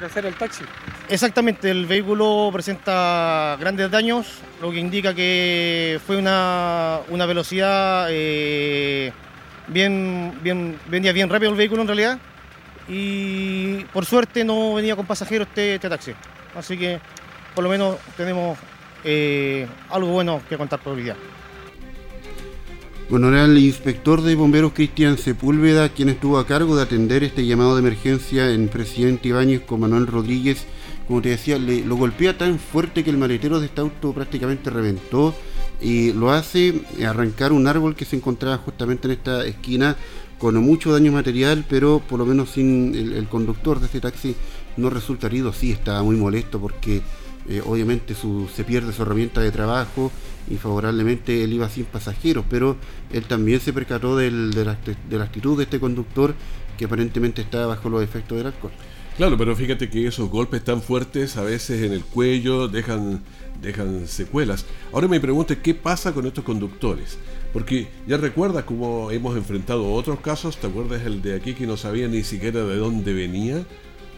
hacer 0.04 0.26
el 0.26 0.34
taxi. 0.34 0.64
Exactamente, 1.08 1.70
el 1.70 1.86
vehículo 1.86 2.50
presenta 2.52 3.56
grandes 3.60 3.88
daños, 3.92 4.40
lo 4.60 4.72
que 4.72 4.78
indica 4.78 5.14
que 5.14 6.00
fue 6.04 6.16
una, 6.16 7.00
velocidad 7.08 8.08
eh, 8.10 9.12
bien, 9.68 10.36
bien, 10.42 10.76
venía 10.88 11.12
bien 11.12 11.30
rápido 11.30 11.52
el 11.52 11.56
vehículo 11.56 11.82
en 11.82 11.88
realidad 11.88 12.18
y 12.88 13.84
por 13.92 14.04
suerte 14.04 14.44
no 14.44 14.74
venía 14.74 14.96
con 14.96 15.06
pasajeros 15.06 15.46
este, 15.46 15.76
este 15.76 15.88
taxi. 15.88 16.12
Así 16.56 16.76
que 16.76 16.98
por 17.54 17.62
lo 17.62 17.70
menos 17.70 17.98
tenemos 18.16 18.58
eh, 19.04 19.68
algo 19.90 20.08
bueno 20.08 20.42
que 20.48 20.58
contar 20.58 20.80
por 20.80 20.94
hoy 20.94 21.04
día. 21.04 21.16
Bueno, 23.08 23.28
era 23.28 23.44
el 23.44 23.56
inspector 23.56 24.20
de 24.20 24.34
bomberos 24.34 24.72
Cristian 24.72 25.16
Sepúlveda 25.16 25.90
quien 25.90 26.08
estuvo 26.08 26.38
a 26.38 26.46
cargo 26.46 26.74
de 26.74 26.82
atender 26.82 27.22
este 27.22 27.46
llamado 27.46 27.76
de 27.76 27.80
emergencia 27.80 28.50
en 28.50 28.66
Presidente 28.66 29.28
Ibáñez 29.28 29.60
con 29.60 29.78
Manuel 29.78 30.08
Rodríguez. 30.08 30.66
Como 31.06 31.22
te 31.22 31.28
decía, 31.28 31.56
le, 31.56 31.84
lo 31.84 31.94
golpea 31.94 32.36
tan 32.36 32.58
fuerte 32.58 33.04
que 33.04 33.10
el 33.10 33.16
maletero 33.16 33.60
de 33.60 33.66
este 33.66 33.80
auto 33.80 34.12
prácticamente 34.12 34.70
reventó 34.70 35.36
y 35.80 36.12
lo 36.14 36.32
hace 36.32 36.80
arrancar 37.06 37.52
un 37.52 37.68
árbol 37.68 37.94
que 37.94 38.04
se 38.04 38.16
encontraba 38.16 38.58
justamente 38.58 39.06
en 39.06 39.12
esta 39.12 39.46
esquina 39.46 39.96
con 40.38 40.56
mucho 40.56 40.92
daño 40.92 41.12
material, 41.12 41.64
pero 41.68 42.00
por 42.00 42.18
lo 42.18 42.26
menos 42.26 42.50
sin 42.50 42.92
el, 42.92 43.28
conductor 43.28 43.78
de 43.78 43.86
este 43.86 44.00
taxi 44.00 44.34
no 44.76 44.90
resulta 44.90 45.28
herido. 45.28 45.52
Sí, 45.52 45.70
estaba 45.70 46.02
muy 46.02 46.16
molesto 46.16 46.60
porque 46.60 47.02
eh, 47.48 47.62
obviamente 47.64 48.16
se 48.16 48.64
pierde 48.64 48.92
su 48.92 49.02
herramienta 49.02 49.40
de 49.40 49.52
trabajo 49.52 50.10
y 50.48 50.56
favorablemente 50.56 51.44
él 51.44 51.52
iba 51.52 51.68
sin 51.68 51.84
pasajeros, 51.84 52.44
pero 52.48 52.76
él 53.12 53.24
también 53.24 53.60
se 53.60 53.72
percató 53.72 54.16
de, 54.16 54.30
la, 54.30 54.78
de, 55.08 55.18
la, 55.18 55.24
actitud 55.24 55.56
de 55.56 55.64
este 55.64 55.80
conductor 55.80 56.34
que 56.78 56.84
aparentemente 56.84 57.42
estaba 57.42 57.66
bajo 57.66 57.88
los 57.88 58.02
efectos 58.02 58.38
del 58.38 58.48
alcohol. 58.48 58.72
Claro, 59.16 59.38
pero 59.38 59.56
fíjate 59.56 59.88
que 59.88 60.06
esos 60.06 60.28
golpes 60.28 60.62
tan 60.62 60.82
fuertes 60.82 61.38
a 61.38 61.42
veces 61.42 61.82
en 61.82 61.92
el 61.92 62.04
cuello 62.04 62.68
dejan, 62.68 63.22
dejan 63.62 64.06
secuelas. 64.06 64.66
Ahora 64.92 65.08
me 65.08 65.20
pregunto 65.20 65.54
qué 65.62 65.74
pasa 65.74 66.12
con 66.12 66.26
estos 66.26 66.44
conductores. 66.44 67.18
Porque 67.52 67.88
ya 68.06 68.18
recuerdas 68.18 68.64
cómo 68.64 69.10
hemos 69.10 69.34
enfrentado 69.34 69.90
otros 69.90 70.20
casos, 70.20 70.58
¿te 70.58 70.66
acuerdas 70.66 71.06
el 71.06 71.22
de 71.22 71.34
aquí 71.34 71.54
que 71.54 71.66
no 71.66 71.78
sabía 71.78 72.06
ni 72.06 72.22
siquiera 72.22 72.62
de 72.64 72.76
dónde 72.76 73.14
venía? 73.14 73.64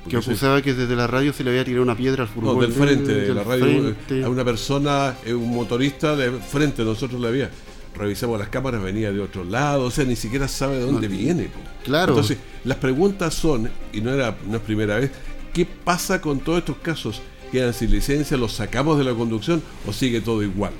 Que 0.09 0.17
acusaba 0.17 0.62
que 0.62 0.75
desde 0.75 0.97
la 0.97 1.07
radio 1.07 1.33
se 1.33 1.45
le 1.45 1.50
había 1.50 1.64
tirado 1.64 1.83
una 1.83 1.97
piedra 1.97 2.23
al 2.23 2.28
furgón. 2.28 2.57
No, 2.57 2.62
del 2.62 2.73
frente, 2.73 3.14
de 3.14 3.35
la 3.35 3.45
radio. 3.45 3.95
A 4.25 4.28
una 4.28 4.45
persona, 4.45 5.17
eh, 5.25 5.35
un 5.35 5.50
motorista 5.50 6.17
de 6.17 6.33
frente, 6.33 6.85
nosotros 6.85 7.21
le 7.21 7.28
había. 7.28 7.50
Revisamos 7.95 8.38
las 8.38 8.49
cámaras, 8.49 8.83
venía 8.83 9.11
de 9.11 9.21
otro 9.21 9.45
lado, 9.45 9.87
o 9.87 9.90
sea, 9.90 10.05
ni 10.05 10.14
siquiera 10.14 10.47
sabe 10.47 10.76
de 10.76 10.83
dónde 10.83 11.09
viene. 11.09 11.49
Claro. 11.85 12.12
Entonces, 12.12 12.38
las 12.64 12.78
preguntas 12.78 13.35
son, 13.35 13.69
y 13.93 14.00
no, 14.00 14.12
era, 14.12 14.37
no 14.47 14.57
es 14.57 14.62
primera 14.62 14.99
vez, 14.99 15.11
¿qué 15.52 15.67
pasa 15.67 16.21
con 16.21 16.38
todos 16.38 16.61
estos 16.61 16.76
casos? 16.76 17.23
¿Quedan 17.50 17.75
sin 17.75 17.90
licencia? 17.90 18.37
¿Los 18.37 18.52
sacamos 18.52 18.99
de 18.99 19.05
la 19.05 19.14
conducción 19.14 19.62
o 19.87 19.93
sigue 19.93 20.21
todo 20.21 20.43
igual? 20.43 20.73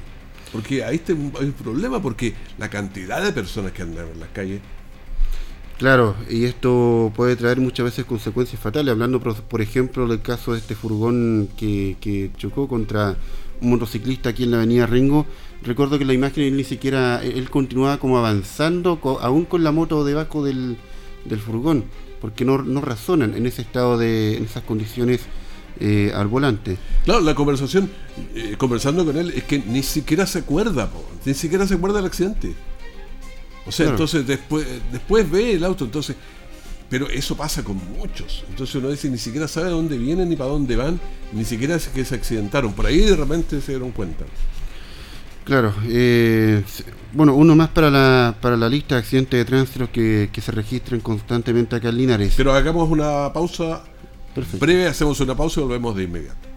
Porque 0.53 0.85
ahí 0.85 1.03
hay 1.09 1.13
un 1.13 1.53
problema, 1.53 2.01
porque 2.01 2.35
la 2.57 2.71
cantidad 2.71 3.23
de 3.23 3.33
personas 3.33 3.73
que 3.73 3.83
andan 3.83 4.07
en 4.15 4.21
las 4.21 4.29
calles 4.31 4.61
Claro, 5.79 6.17
y 6.29 6.45
esto 6.45 7.13
puede 7.15 7.37
traer 7.37 7.61
muchas 7.61 7.85
veces 7.85 8.05
consecuencias 8.05 8.61
fatales. 8.61 8.91
Hablando, 8.91 9.21
por, 9.21 9.37
por 9.37 9.63
ejemplo, 9.63 10.09
del 10.09 10.21
caso 10.21 10.53
de 10.53 10.59
este 10.59 10.75
furgón 10.75 11.49
que, 11.57 11.97
que, 12.01 12.33
chocó 12.37 12.67
contra 12.67 13.17
un 13.61 13.71
motociclista 13.71 14.31
aquí 14.31 14.43
en 14.43 14.51
la 14.51 14.57
avenida 14.57 14.87
Ringo. 14.87 15.25
Recuerdo 15.63 15.97
que 15.97 16.05
la 16.05 16.15
imagen 16.15 16.43
él 16.43 16.57
ni 16.57 16.65
siquiera, 16.65 17.23
él 17.23 17.49
continuaba 17.49 17.99
como 17.99 18.19
avanzando, 18.19 18.99
aún 19.21 19.45
con 19.45 19.63
la 19.63 19.71
moto 19.71 20.05
debajo 20.05 20.45
del, 20.45 20.77
del 21.25 21.39
furgón, 21.39 21.85
porque 22.21 22.45
no, 22.45 22.59
no, 22.59 22.81
razonan 22.81 23.37
en 23.37 23.47
ese 23.47 23.63
estado 23.63 23.99
de, 23.99 24.37
en 24.37 24.45
esas 24.45 24.65
condiciones 24.65 25.21
eh, 25.79 26.11
al 26.13 26.27
volante. 26.27 26.77
Claro, 27.05 27.21
la 27.21 27.37
conversación, 27.37 27.89
eh, 28.35 28.57
conversando 28.59 29.05
con 29.05 29.17
él, 29.17 29.31
es 29.31 29.45
que 29.45 29.61
ni 29.61 29.85
siquiera 29.85 30.27
se 30.27 30.41
acuerda, 30.41 30.91
ni 31.25 31.35
siquiera 31.35 31.69
se 31.69 31.75
acuerda 31.75 31.99
del 31.99 32.07
accidente. 32.07 32.55
O 33.69 33.73
sea, 33.73 33.85
claro. 33.87 33.97
entonces 33.97 34.27
después, 34.27 34.67
después 34.91 35.31
ve 35.31 35.53
el 35.53 35.65
auto, 35.65 35.85
entonces. 35.85 36.17
Pero 36.91 37.09
eso 37.11 37.37
pasa 37.37 37.63
con 37.63 37.77
muchos. 37.99 38.45
Entonces 38.49 38.75
uno 38.77 38.89
dice, 38.89 39.11
ni 39.11 39.19
siquiera 39.19 39.47
sabe 39.47 39.69
dónde 39.69 39.99
vienen 39.99 40.31
ni 40.31 40.37
para 40.37 40.51
dónde 40.51 40.75
van, 40.75 40.99
ni 41.35 41.45
siquiera 41.45 41.75
es 41.77 41.89
que 41.89 42.03
se 42.05 42.15
accidentaron. 42.15 42.73
Por 42.73 42.87
ahí 42.87 43.01
de 43.01 43.15
repente 43.15 43.61
se 43.61 43.73
dieron 43.73 43.91
cuenta. 43.93 44.25
Claro. 45.45 45.75
Eh, 45.87 46.63
bueno, 47.13 47.35
uno 47.35 47.55
más 47.55 47.69
para 47.69 47.91
la, 47.91 48.35
para 48.41 48.57
la 48.57 48.69
lista 48.71 48.95
de 48.95 49.01
accidentes 49.01 49.39
de 49.39 49.45
tránsito 49.45 49.93
que, 49.93 50.31
que 50.33 50.41
se 50.41 50.51
registran 50.51 51.01
constantemente 51.01 51.77
acá 51.77 51.91
en 51.91 51.99
Linares. 51.99 52.35
Pero 52.37 52.53
hagamos 52.55 52.91
una 52.91 53.33
pausa 53.35 53.83
Perfecto. 54.35 54.65
breve, 54.65 54.87
hacemos 54.87 55.21
una 55.21 55.35
pausa 55.37 55.61
y 55.61 55.65
volvemos 55.65 55.95
de 55.95 56.05
inmediato. 56.05 56.48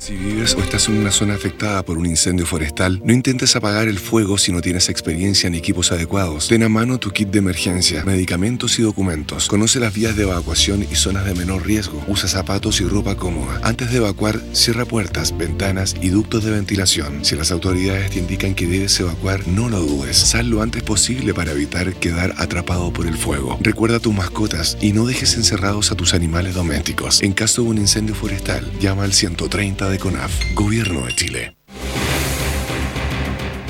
Si 0.00 0.16
vives 0.16 0.54
o 0.54 0.60
estás 0.60 0.88
en 0.88 0.96
una 0.96 1.10
zona 1.10 1.34
afectada 1.34 1.84
por 1.84 1.98
un 1.98 2.06
incendio 2.06 2.46
forestal, 2.46 3.02
no 3.04 3.12
intentes 3.12 3.54
apagar 3.54 3.86
el 3.86 3.98
fuego 3.98 4.38
si 4.38 4.50
no 4.50 4.62
tienes 4.62 4.88
experiencia 4.88 5.50
ni 5.50 5.58
equipos 5.58 5.92
adecuados. 5.92 6.48
Ten 6.48 6.62
a 6.62 6.70
mano 6.70 6.98
tu 6.98 7.10
kit 7.10 7.28
de 7.28 7.40
emergencia, 7.40 8.02
medicamentos 8.06 8.78
y 8.78 8.82
documentos. 8.82 9.46
Conoce 9.46 9.78
las 9.78 9.92
vías 9.92 10.16
de 10.16 10.22
evacuación 10.22 10.86
y 10.90 10.94
zonas 10.96 11.26
de 11.26 11.34
menor 11.34 11.66
riesgo. 11.66 12.02
Usa 12.08 12.30
zapatos 12.30 12.80
y 12.80 12.84
ropa 12.84 13.14
cómoda. 13.16 13.60
Antes 13.62 13.90
de 13.90 13.98
evacuar, 13.98 14.40
cierra 14.54 14.86
puertas, 14.86 15.36
ventanas 15.36 15.94
y 16.00 16.08
ductos 16.08 16.44
de 16.44 16.52
ventilación. 16.52 17.22
Si 17.22 17.36
las 17.36 17.50
autoridades 17.50 18.10
te 18.10 18.20
indican 18.20 18.54
que 18.54 18.66
debes 18.66 18.98
evacuar, 19.00 19.46
no 19.48 19.68
lo 19.68 19.80
dudes. 19.80 20.16
Sal 20.16 20.48
lo 20.48 20.62
antes 20.62 20.82
posible 20.82 21.34
para 21.34 21.52
evitar 21.52 21.92
quedar 21.92 22.32
atrapado 22.38 22.90
por 22.90 23.06
el 23.06 23.18
fuego. 23.18 23.58
Recuerda 23.60 23.98
a 23.98 24.00
tus 24.00 24.14
mascotas 24.14 24.78
y 24.80 24.94
no 24.94 25.04
dejes 25.04 25.36
encerrados 25.36 25.92
a 25.92 25.94
tus 25.94 26.14
animales 26.14 26.54
domésticos. 26.54 27.22
En 27.22 27.34
caso 27.34 27.64
de 27.64 27.68
un 27.68 27.76
incendio 27.76 28.14
forestal, 28.14 28.66
llama 28.80 29.04
al 29.04 29.12
130 29.12 29.89
de 29.90 29.98
CONAF, 29.98 30.54
Gobierno 30.54 31.04
de 31.06 31.14
Chile. 31.14 31.56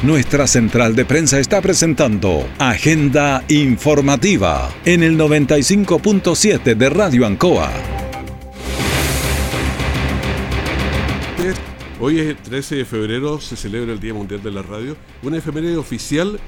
Nuestra 0.03 0.47
central 0.47 0.97
de 0.97 1.05
prensa 1.05 1.39
está 1.39 1.61
presentando 1.61 2.49
Agenda 2.59 3.45
Informativa 3.49 4.75
en 4.85 5.03
el 5.03 5.19
95.7 5.19 6.75
de 6.75 6.91
Radio 6.91 7.27
Ancoa. 7.27 7.71
Hoy 12.01 12.19
es 12.19 12.29
el 12.29 12.37
13 12.37 12.77
de 12.77 12.85
febrero, 12.87 13.41
se 13.41 13.57
celebra 13.57 13.93
el 13.93 14.01
Día 14.01 14.15
Mundial 14.15 14.43
de 14.43 14.51
la 14.51 14.63
Radio, 14.63 14.97
una 15.23 15.37
efeméride 15.37 15.77
oficial 15.77 16.41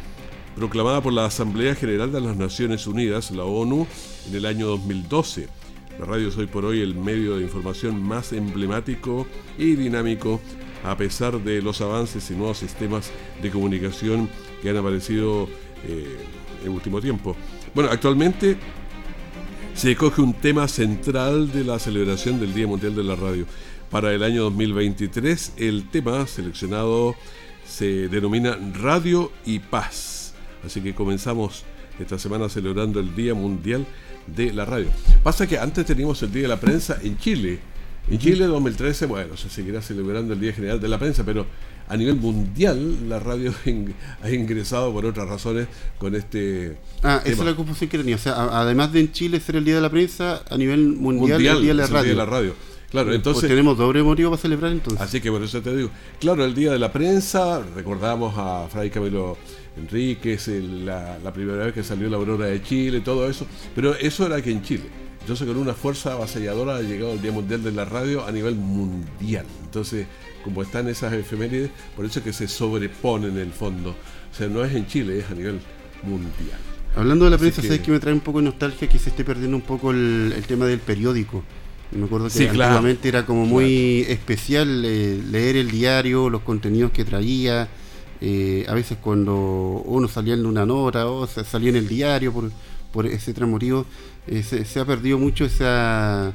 proclamada 0.56 1.02
por 1.02 1.12
la 1.12 1.26
Asamblea 1.26 1.74
General 1.74 2.10
de 2.10 2.22
las 2.22 2.36
Naciones 2.36 2.86
Unidas, 2.86 3.30
la 3.30 3.44
ONU, 3.44 3.86
en 4.28 4.34
el 4.34 4.46
año 4.46 4.66
2012. 4.68 5.61
La 5.98 6.06
radio 6.06 6.28
es 6.28 6.36
hoy 6.36 6.46
por 6.46 6.64
hoy 6.64 6.80
el 6.80 6.94
medio 6.94 7.36
de 7.36 7.42
información 7.42 8.02
más 8.02 8.32
emblemático 8.32 9.26
y 9.58 9.76
dinámico 9.76 10.40
a 10.84 10.96
pesar 10.96 11.38
de 11.38 11.62
los 11.62 11.80
avances 11.80 12.30
y 12.30 12.34
nuevos 12.34 12.58
sistemas 12.58 13.10
de 13.40 13.50
comunicación 13.50 14.28
que 14.62 14.70
han 14.70 14.76
aparecido 14.76 15.48
eh, 15.86 16.16
en 16.64 16.70
último 16.70 17.00
tiempo. 17.00 17.36
Bueno, 17.74 17.90
actualmente 17.90 18.56
se 19.74 19.92
escoge 19.92 20.22
un 20.22 20.34
tema 20.34 20.66
central 20.66 21.52
de 21.52 21.64
la 21.64 21.78
celebración 21.78 22.40
del 22.40 22.54
Día 22.54 22.66
Mundial 22.66 22.94
de 22.94 23.04
la 23.04 23.14
Radio. 23.14 23.46
Para 23.90 24.12
el 24.12 24.22
año 24.22 24.44
2023 24.44 25.54
el 25.58 25.88
tema 25.90 26.26
seleccionado 26.26 27.14
se 27.66 28.08
denomina 28.08 28.58
Radio 28.74 29.30
y 29.44 29.58
Paz. 29.58 30.34
Así 30.64 30.80
que 30.80 30.94
comenzamos 30.94 31.64
esta 31.98 32.18
semana 32.18 32.48
celebrando 32.48 32.98
el 32.98 33.14
Día 33.14 33.34
Mundial 33.34 33.80
de 33.80 34.11
la 34.36 34.64
radio. 34.64 34.88
Pasa 35.22 35.46
que 35.46 35.58
antes 35.58 35.84
teníamos 35.86 36.22
el 36.22 36.32
Día 36.32 36.42
de 36.42 36.48
la 36.48 36.60
Prensa 36.60 36.98
en 37.02 37.18
Chile. 37.18 37.58
En 38.10 38.18
Chile 38.18 38.46
2013, 38.46 39.06
bueno, 39.06 39.36
se 39.36 39.48
seguirá 39.48 39.80
celebrando 39.80 40.34
el 40.34 40.40
Día 40.40 40.52
General 40.52 40.80
de 40.80 40.88
la 40.88 40.98
Prensa, 40.98 41.24
pero 41.24 41.46
a 41.88 41.96
nivel 41.96 42.16
mundial 42.16 43.08
la 43.08 43.20
radio 43.20 43.54
ha 44.22 44.30
ingresado 44.30 44.92
por 44.92 45.06
otras 45.06 45.28
razones 45.28 45.68
con 45.98 46.14
este... 46.14 46.78
Ah, 47.02 47.20
tema. 47.22 47.34
esa 47.34 47.42
es 47.42 47.48
la 47.50 47.54
confusión 47.54 47.90
que 47.90 47.98
tenía. 47.98 48.16
O 48.16 48.18
sea, 48.18 48.34
además 48.60 48.92
de 48.92 49.00
en 49.00 49.12
Chile 49.12 49.38
ser 49.40 49.56
el 49.56 49.64
Día 49.64 49.76
de 49.76 49.82
la 49.82 49.90
Prensa, 49.90 50.42
a 50.48 50.56
nivel 50.56 50.88
mundial, 50.88 51.38
mundial 51.38 51.56
el 51.56 51.62
Día 51.62 51.74
de 51.74 51.74
la 51.74 51.86
Radio. 51.86 52.02
Día 52.02 52.10
de 52.10 52.16
la 52.16 52.26
radio. 52.26 52.54
Claro, 52.90 53.06
Pues 53.06 53.16
entonces... 53.16 53.48
tenemos 53.48 53.78
doble 53.78 54.02
motivo 54.02 54.30
para 54.30 54.42
celebrar 54.42 54.70
entonces. 54.70 55.00
Así 55.00 55.20
que 55.20 55.30
por 55.30 55.42
eso 55.42 55.62
te 55.62 55.74
digo. 55.74 55.90
Claro, 56.20 56.44
el 56.44 56.54
Día 56.54 56.72
de 56.72 56.78
la 56.78 56.92
Prensa, 56.92 57.62
recordamos 57.74 58.34
a 58.36 58.68
Fray 58.70 58.90
Camilo 58.90 59.38
Enríquez, 59.76 60.48
el- 60.48 60.84
la, 60.86 61.18
la 61.22 61.32
primera 61.32 61.64
vez 61.64 61.74
que 61.74 61.82
salió 61.82 62.08
la 62.08 62.16
Aurora 62.16 62.46
de 62.46 62.62
Chile, 62.62 63.00
todo 63.00 63.28
eso. 63.28 63.46
Pero 63.74 63.94
eso 63.94 64.26
era 64.26 64.36
aquí 64.36 64.50
en 64.50 64.62
Chile. 64.62 64.84
Entonces 65.20 65.46
con 65.46 65.56
una 65.56 65.72
fuerza 65.74 66.12
avasalladora 66.14 66.76
ha 66.76 66.82
llegado 66.82 67.12
el 67.12 67.22
Día 67.22 67.32
Mundial 67.32 67.62
de 67.62 67.72
la 67.72 67.84
Radio 67.84 68.26
a 68.26 68.32
nivel 68.32 68.56
mundial. 68.56 69.46
Entonces, 69.64 70.06
como 70.42 70.62
están 70.62 70.88
esas 70.88 71.12
efemérides, 71.12 71.70
por 71.94 72.04
eso 72.04 72.18
es 72.18 72.24
que 72.24 72.32
se 72.32 72.48
sobreponen 72.48 73.30
en 73.32 73.38
el 73.38 73.52
fondo. 73.52 73.90
O 73.90 74.34
sea, 74.36 74.48
no 74.48 74.64
es 74.64 74.74
en 74.74 74.86
Chile, 74.86 75.20
es 75.20 75.30
a 75.30 75.34
nivel 75.34 75.60
mundial. 76.02 76.58
Hablando 76.96 77.24
de 77.26 77.30
la 77.30 77.38
prensa, 77.38 77.62
que- 77.62 77.68
¿sabes 77.68 77.82
que 77.82 77.92
me 77.92 78.00
trae 78.00 78.12
un 78.12 78.20
poco 78.20 78.38
de 78.40 78.44
nostalgia 78.46 78.88
que 78.88 78.98
se 78.98 79.10
esté 79.10 79.24
perdiendo 79.24 79.56
un 79.56 79.62
poco 79.62 79.92
el, 79.92 80.32
el 80.36 80.42
tema 80.44 80.66
del 80.66 80.80
periódico? 80.80 81.42
Me 81.92 82.04
acuerdo 82.06 82.26
que 82.26 82.32
Sí, 82.32 82.46
claro. 82.48 82.86
era 83.02 83.24
como 83.24 83.46
muy 83.46 84.00
especial 84.08 84.82
eh, 84.84 85.20
leer 85.30 85.56
el 85.56 85.70
diario, 85.70 86.30
los 86.30 86.42
contenidos 86.42 86.90
que 86.90 87.04
traía. 87.04 87.68
Eh, 88.24 88.64
a 88.68 88.74
veces 88.74 88.98
cuando 89.02 89.82
uno 89.84 90.06
salía 90.06 90.34
en 90.34 90.46
una 90.46 90.64
nota 90.64 91.06
o 91.08 91.26
salía 91.26 91.70
en 91.70 91.76
el 91.76 91.88
diario 91.88 92.32
por, 92.32 92.50
por 92.92 93.04
ese 93.06 93.34
motivo, 93.44 93.84
eh, 94.28 94.44
se, 94.44 94.64
se 94.64 94.78
ha 94.78 94.84
perdido 94.84 95.18
mucho 95.18 95.44
esa, 95.44 96.32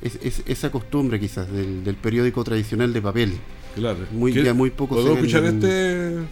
es- 0.00 0.18
es- 0.22 0.42
esa 0.46 0.70
costumbre 0.70 1.18
quizás 1.18 1.50
del, 1.50 1.82
del 1.82 1.96
periódico 1.96 2.44
tradicional 2.44 2.92
de 2.92 3.02
papel. 3.02 3.32
Claro. 3.74 3.98
Muy- 4.12 4.32
¿Qué- 4.32 4.44
ya 4.44 4.54
muy 4.54 4.70
poco 4.70 4.94
¿Podemos 4.94 5.18
se 5.30 5.40
ven 5.40 5.46
escuchar 5.56 5.72
en- 5.72 6.20
este? 6.22 6.28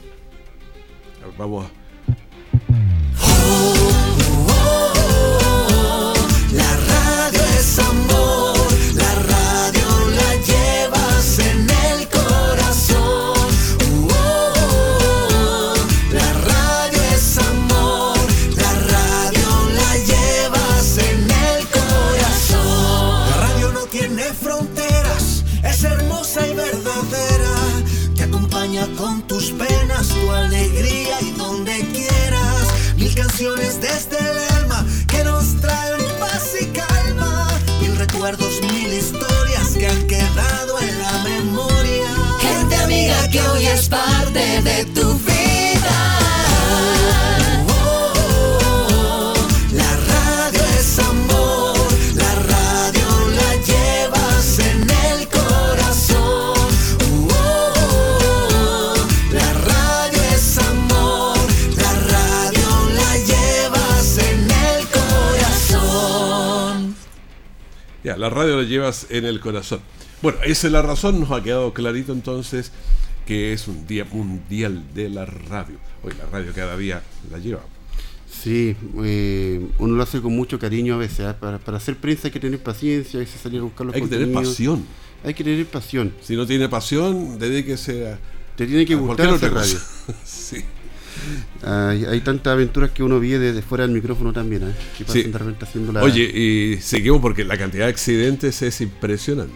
Vamos 1.37 1.67
a... 1.67 1.82
recuerdos, 38.23 38.61
mil 38.73 38.93
historias 38.93 39.71
que 39.77 39.89
han 39.89 40.07
quedado 40.07 40.79
en 40.79 40.99
la 41.01 41.25
memoria. 41.25 42.07
Gente 42.41 42.77
amiga 42.77 43.29
que 43.29 43.41
hoy 43.41 43.67
es 43.67 43.89
parte 43.89 44.63
de 44.63 44.85
tu 44.95 45.15
vida. 45.15 45.32
La 68.23 68.31
radio 68.31 68.57
la 68.57 68.63
llevas 68.63 69.09
en 69.11 69.25
el 69.25 69.41
corazón. 69.41 69.81
Bueno, 70.23 70.39
esa 70.45 70.69
es 70.69 70.73
la 70.73 70.81
razón, 70.81 71.19
nos 71.19 71.33
ha 71.33 71.43
quedado 71.43 71.75
clarito 71.75 72.13
entonces 72.13 72.71
que 73.27 73.53
es 73.53 73.67
un 73.67 73.85
día 73.89 74.05
mundial 74.05 74.85
de 74.95 75.09
la 75.09 75.27
radio. 75.27 75.77
Hoy 76.05 76.13
la 76.17 76.27
radio 76.27 76.53
cada 76.55 76.77
día 76.77 77.03
la 77.33 77.39
lleva. 77.39 77.63
Sí, 78.31 78.77
eh, 79.03 79.67
uno 79.81 79.97
lo 79.97 80.03
hace 80.05 80.21
con 80.21 80.37
mucho 80.37 80.57
cariño 80.61 80.95
a 80.95 80.99
veces. 80.99 81.27
¿ah? 81.27 81.37
Para, 81.37 81.59
para 81.59 81.79
hacer 81.79 81.97
prensa 81.97 82.29
hay 82.29 82.31
que 82.31 82.39
tener 82.39 82.63
paciencia, 82.63 83.19
hay 83.19 83.27
que 83.27 83.33
salir 83.33 83.59
a 83.59 83.65
buscar 83.65 83.87
los 83.87 83.97
Hay 83.97 84.03
que 84.03 84.09
tener 84.09 84.33
pasión. 84.33 84.85
Hay 85.25 85.35
que 85.35 85.43
tener 85.43 85.67
pasión. 85.67 86.15
Si 86.23 86.37
no 86.37 86.47
tiene 86.47 86.69
pasión, 86.69 87.41
dedíquese 87.41 88.07
a, 88.09 88.21
Te 88.55 88.69
tiene 88.69 88.87
que 88.87 88.95
a 88.95 88.99
gustar 88.99 89.31
otra 89.31 89.49
radio. 89.49 89.79
hay, 91.65 92.05
hay 92.05 92.21
tantas 92.21 92.53
aventuras 92.53 92.91
que 92.91 93.03
uno 93.03 93.21
vive 93.21 93.39
desde 93.39 93.63
fuera 93.63 93.85
del 93.85 93.93
micrófono 93.95 94.33
también, 94.33 94.63
¿eh? 94.65 94.73
que 94.97 95.05
pasan 95.05 95.23
Sí. 95.23 95.31
de 95.31 95.39
repente 95.39 95.65
haciendo 95.65 95.93
la... 95.93 96.03
Oye, 96.03 96.23
y 96.23 96.81
seguimos 96.81 97.21
porque 97.21 97.45
la 97.45 97.57
cantidad 97.57 97.85
de 97.87 97.91
accidentes 97.91 98.63
es 98.63 98.81
impresionante. 98.81 99.55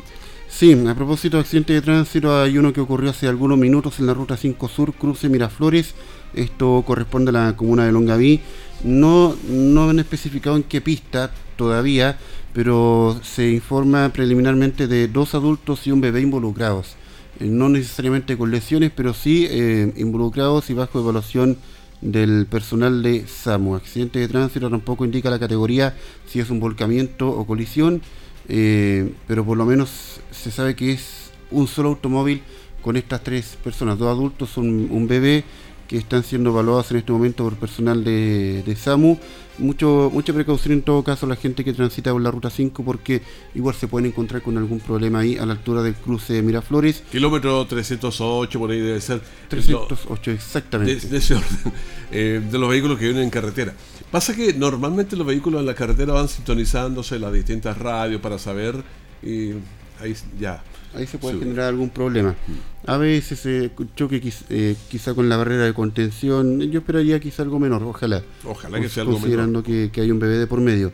Sí, 0.49 0.73
a 0.89 0.95
propósito 0.95 1.37
de 1.37 1.43
accidente 1.43 1.73
de 1.73 1.83
tránsito, 1.83 2.41
hay 2.41 2.57
uno 2.57 2.73
que 2.73 2.81
ocurrió 2.81 3.11
hace 3.11 3.27
algunos 3.27 3.59
minutos 3.59 3.99
en 3.99 4.07
la 4.07 4.15
ruta 4.15 4.37
5 4.37 4.69
Sur, 4.69 4.95
cruce 4.95 5.29
Miraflores. 5.29 5.95
Esto 6.35 6.83
corresponde 6.87 7.31
a 7.31 7.33
la 7.33 7.57
comuna 7.57 7.85
de 7.85 7.93
Longaví. 7.93 8.41
No, 8.85 9.37
no 9.49 9.91
han 9.91 9.99
especificado 9.99 10.57
en 10.57 10.63
qué 10.63 10.81
pista 10.81 11.33
todavía, 11.57 12.19
pero 12.53 13.19
se 13.23 13.51
informa 13.51 14.09
preliminarmente 14.11 14.87
de 14.87 15.09
dos 15.09 15.35
adultos 15.35 15.87
y 15.87 15.91
un 15.91 16.01
bebé 16.01 16.21
involucrados. 16.21 16.95
Eh, 17.41 17.47
no 17.47 17.69
necesariamente 17.69 18.39
con 18.39 18.51
lesiones, 18.51 18.93
pero 18.95 19.13
sí 19.13 19.47
eh, 19.51 19.93
involucrados 19.97 20.71
y 20.71 20.75
bajo 20.75 21.01
evaluación 21.01 21.59
del 22.01 22.47
personal 22.47 23.03
de 23.03 23.27
SAMU. 23.27 23.75
Accidente 23.75 24.19
de 24.19 24.29
tránsito 24.29 24.71
tampoco 24.71 25.05
indica 25.05 25.31
la 25.31 25.39
categoría 25.39 25.95
si 26.27 26.41
es 26.41 26.51
un 26.51 26.61
volcamiento 26.61 27.29
o 27.29 27.47
colisión, 27.47 28.03
eh, 28.49 29.13
pero 29.27 29.45
por 29.45 29.57
lo 29.57 29.65
menos 29.65 30.21
se 30.31 30.51
sabe 30.51 30.77
que 30.77 30.93
es 30.93 31.31
un 31.51 31.67
solo 31.67 31.91
automóvil 31.91 32.43
con 32.83 32.97
estas 32.97 33.23
tres 33.23 33.57
personas, 33.63 33.99
dos 33.99 34.09
adultos, 34.09 34.57
un, 34.57 34.89
un 34.91 35.09
bebé 35.09 35.45
que 35.87 35.97
están 35.99 36.23
siendo 36.23 36.51
evaluados 36.51 36.91
en 36.91 36.99
este 36.99 37.13
momento 37.13 37.45
por 37.45 37.55
personal 37.55 38.05
de, 38.05 38.63
de 38.65 38.77
SAMU. 38.77 39.19
Mucho, 39.59 40.11
mucha 40.13 40.35
precaución 40.35 40.75
en 40.75 40.83
todo 40.83 41.03
caso 41.03 41.27
la 41.27 41.37
gente 41.37 41.65
que 41.65 41.73
transita 41.73 42.13
por 42.13 42.21
la 42.21 42.31
ruta 42.31 42.51
5 42.51 42.85
porque 42.85 43.23
igual 43.55 43.75
se 43.75 43.89
pueden 43.89 44.11
encontrar 44.11 44.43
con 44.43 44.59
algún 44.59 44.81
problema 44.81 45.21
ahí 45.21 45.39
a 45.39 45.47
la 45.47 45.55
altura 45.55 45.83
del 45.83 45.95
cruce 45.95 46.35
de 46.35 46.43
Miraflores. 46.43 47.03
Kilómetro 47.11 47.65
308, 47.65 48.59
por 48.59 48.71
ahí 48.71 48.81
debe 48.81 49.01
ser. 49.01 49.23
308 49.49 50.31
De, 50.31 50.37
exactamente. 50.37 51.09
de 51.09 51.17
ese 51.17 51.35
orden, 51.35 51.73
eh, 52.13 52.43
de 52.51 52.59
los 52.59 52.69
vehículos 52.69 52.99
que 52.99 53.07
vienen 53.07 53.25
en 53.25 53.31
carretera. 53.31 53.75
Pasa 54.11 54.37
que 54.37 54.53
normalmente 54.53 55.17
los 55.17 55.27
vehículos 55.27 55.61
en 55.61 55.67
la 55.67 55.75
carretera 55.75 56.13
van 56.13 56.29
sintonizándose 56.29 57.19
las 57.19 57.33
distintas 57.33 57.79
radios 57.79 58.21
para 58.21 58.39
saber 58.39 58.83
y 59.23 59.53
ahí 60.01 60.15
ya. 60.39 60.63
Ahí 60.97 61.07
se 61.07 61.19
puede 61.19 61.35
generar 61.39 61.67
algún 61.69 61.91
problema. 61.91 62.35
A 62.87 62.97
veces 62.97 63.39
se 63.41 63.71
choque 63.97 64.21
quiz- 64.23 64.45
eh, 64.49 64.75
quizá 64.89 65.15
con 65.15 65.29
la 65.29 65.37
barrera 65.37 65.65
de 65.65 65.75
contención. 65.75 66.61
Yo 66.71 66.79
esperaría 66.81 67.21
quizá 67.21 67.43
algo 67.43 67.59
menor, 67.59 67.83
ojalá. 67.83 68.23
Ojalá 68.45 68.81
que 68.81 68.89
sea 68.89 69.03
algo 69.03 69.13
Considerando 69.21 69.63
que, 69.63 69.91
que 69.93 70.01
hay 70.01 70.11
un 70.11 70.19
bebé 70.19 70.39
de 70.39 70.47
por 70.47 70.61
medio. 70.61 70.93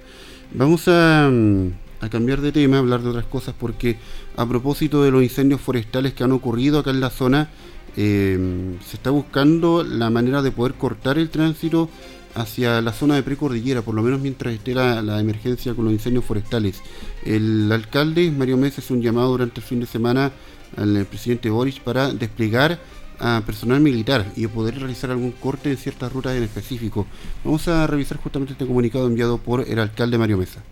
Vamos 0.54 0.88
a, 0.88 1.30
mm, 1.32 1.66
a 2.00 2.08
cambiar 2.10 2.40
de 2.40 2.50
tema, 2.52 2.76
a 2.76 2.80
hablar 2.80 3.02
de 3.02 3.10
otras 3.10 3.26
cosas, 3.26 3.54
porque 3.58 3.96
a 4.36 4.46
propósito 4.46 5.02
de 5.04 5.10
los 5.10 5.22
incendios 5.22 5.60
forestales 5.60 6.14
que 6.14 6.24
han 6.24 6.32
ocurrido 6.32 6.78
acá 6.80 6.90
en 6.90 7.00
la 7.00 7.10
zona, 7.10 7.48
eh, 7.96 8.76
se 8.84 8.96
está 8.96 9.10
buscando 9.10 9.84
la 9.84 10.10
manera 10.10 10.40
de 10.42 10.50
poder 10.50 10.74
cortar 10.74 11.18
el 11.18 11.28
tránsito 11.28 11.88
hacia 12.34 12.80
la 12.80 12.92
zona 12.92 13.14
de 13.14 13.22
precordillera, 13.22 13.82
por 13.82 13.94
lo 13.94 14.02
menos 14.02 14.20
mientras 14.20 14.54
esté 14.54 14.74
la, 14.74 15.20
emergencia 15.20 15.74
con 15.74 15.84
los 15.84 15.92
incendios 15.92 16.24
forestales. 16.24 16.80
El 17.24 17.70
alcalde 17.72 18.30
Mario 18.30 18.56
Mesa 18.56 18.80
hizo 18.80 18.94
un 18.94 19.02
llamado 19.02 19.30
durante 19.30 19.60
el 19.60 19.66
fin 19.66 19.80
de 19.80 19.86
semana 19.86 20.32
al 20.76 21.04
presidente 21.06 21.50
Boris 21.50 21.78
para 21.80 22.12
desplegar 22.12 22.78
a 23.18 23.42
personal 23.44 23.80
militar 23.80 24.26
y 24.36 24.46
poder 24.46 24.78
realizar 24.78 25.10
algún 25.10 25.32
corte 25.32 25.70
en 25.70 25.76
ciertas 25.76 26.12
rutas 26.12 26.34
en 26.34 26.42
específico. 26.42 27.06
Vamos 27.44 27.68
a 27.68 27.86
revisar 27.86 28.18
justamente 28.18 28.52
este 28.52 28.66
comunicado 28.66 29.06
enviado 29.06 29.38
por 29.38 29.60
el 29.60 29.78
alcalde 29.78 30.18
Mario 30.18 30.38
Mesa. 30.38 30.62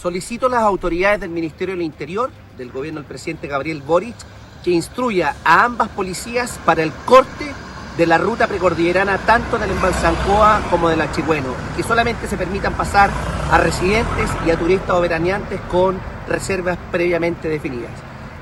Solicito 0.00 0.46
a 0.46 0.50
las 0.50 0.62
autoridades 0.62 1.20
del 1.20 1.30
Ministerio 1.30 1.74
del 1.74 1.82
Interior, 1.82 2.30
del 2.56 2.70
gobierno 2.70 3.00
del 3.00 3.08
presidente 3.08 3.48
Gabriel 3.48 3.82
Boric, 3.82 4.16
que 4.62 4.70
instruya 4.70 5.36
a 5.44 5.64
ambas 5.64 5.88
policías 5.90 6.58
para 6.64 6.82
el 6.82 6.92
corte 7.04 7.52
de 7.96 8.06
la 8.06 8.18
ruta 8.18 8.46
precordillerana 8.46 9.18
tanto 9.18 9.58
del 9.58 9.70
Embalsancoa 9.70 10.62
como 10.70 10.88
del 10.88 11.00
Achigüeno, 11.00 11.54
que 11.76 11.82
solamente 11.82 12.26
se 12.26 12.36
permitan 12.36 12.74
pasar 12.74 13.10
a 13.50 13.58
residentes 13.58 14.30
y 14.46 14.50
a 14.50 14.58
turistas 14.58 14.90
o 14.90 15.00
veraneantes 15.00 15.60
con 15.70 15.98
reservas 16.28 16.76
previamente 16.90 17.48
definidas. 17.48 17.92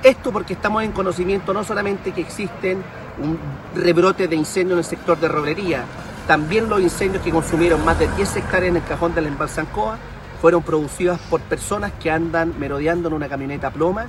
Esto 0.03 0.33
porque 0.33 0.55
estamos 0.55 0.83
en 0.83 0.93
conocimiento 0.93 1.53
no 1.53 1.65
solamente 1.65 2.13
que 2.13 2.23
existen 2.23 2.83
un 3.23 3.39
rebrote 3.75 4.27
de 4.27 4.37
incendio 4.37 4.75
en 4.75 4.79
el 4.79 4.85
sector 4.85 5.21
de 5.21 5.29
Roblería, 5.29 5.85
también 6.27 6.69
los 6.69 6.81
incendios 6.81 7.23
que 7.23 7.31
consumieron 7.31 7.85
más 7.85 7.99
de 7.99 8.09
10 8.09 8.37
hectáreas 8.37 8.71
en 8.71 8.77
el 8.77 8.85
cajón 8.85 9.15
del 9.15 9.27
Embalsancoa 9.27 9.99
fueron 10.41 10.63
producidas 10.63 11.21
por 11.31 11.41
personas 11.41 11.93
que 12.01 12.11
andan 12.11 12.59
merodeando 12.59 13.09
en 13.09 13.15
una 13.15 13.29
camioneta 13.29 13.71
ploma 13.71 14.07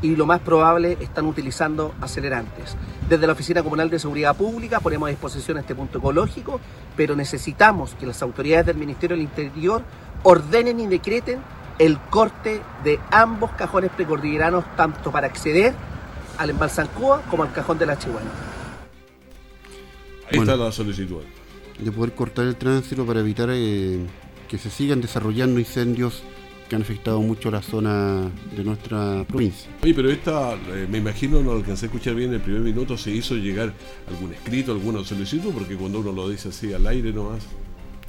y 0.00 0.16
lo 0.16 0.26
más 0.26 0.40
probable 0.40 0.96
están 1.00 1.26
utilizando 1.26 1.94
acelerantes. 2.00 2.76
Desde 3.08 3.26
la 3.26 3.32
Oficina 3.32 3.62
Comunal 3.62 3.88
de 3.88 3.98
Seguridad 3.98 4.36
Pública 4.36 4.80
ponemos 4.80 5.06
a 5.06 5.10
disposición 5.10 5.56
este 5.58 5.74
punto 5.74 5.98
ecológico, 5.98 6.60
pero 6.96 7.16
necesitamos 7.16 7.94
que 7.98 8.04
las 8.06 8.20
autoridades 8.22 8.66
del 8.66 8.76
Ministerio 8.76 9.16
del 9.16 9.24
Interior 9.24 9.82
ordenen 10.24 10.78
y 10.80 10.86
decreten 10.86 11.38
el 11.78 11.98
corte 12.10 12.60
de 12.84 12.98
ambos 13.10 13.52
cajones 13.52 13.90
precordilleranos, 13.92 14.64
tanto 14.76 15.10
para 15.10 15.26
acceder 15.26 15.72
al 16.36 16.50
Embalsancoa 16.50 17.22
como 17.30 17.44
al 17.44 17.52
cajón 17.52 17.78
de 17.78 17.86
la 17.86 17.98
Chihuahua. 17.98 18.20
Ahí 20.30 20.36
Bueno. 20.36 20.52
está 20.52 20.64
la 20.64 20.72
solicitud. 20.72 21.22
de 21.78 21.92
poder 21.92 22.12
cortar 22.12 22.44
el 22.46 22.56
tránsito 22.56 23.06
para 23.06 23.20
evitar 23.20 23.48
eh, 23.52 24.04
que 24.48 24.58
se 24.58 24.68
sigan 24.68 25.00
desarrollando 25.00 25.60
incendios 25.60 26.24
que 26.68 26.76
han 26.76 26.82
afectado 26.82 27.20
mucho 27.20 27.50
la 27.50 27.62
zona 27.62 28.30
de 28.56 28.62
nuestra 28.64 29.24
provincia. 29.26 29.70
Oye, 29.82 29.94
pero 29.94 30.10
esta, 30.10 30.54
eh, 30.54 30.86
me 30.90 30.98
imagino, 30.98 31.42
no 31.42 31.52
alcancé 31.52 31.86
a 31.86 31.88
escuchar 31.88 32.14
bien 32.14 32.28
en 32.30 32.34
el 32.36 32.40
primer 32.40 32.60
minuto, 32.62 32.96
se 32.98 33.10
hizo 33.10 33.34
llegar 33.36 33.72
algún 34.08 34.32
escrito, 34.34 34.72
alguna 34.72 35.02
solicitud, 35.04 35.50
porque 35.52 35.76
cuando 35.76 36.00
uno 36.00 36.12
lo 36.12 36.28
dice 36.28 36.50
así 36.50 36.72
al 36.72 36.86
aire 36.86 37.12
nomás. 37.12 37.42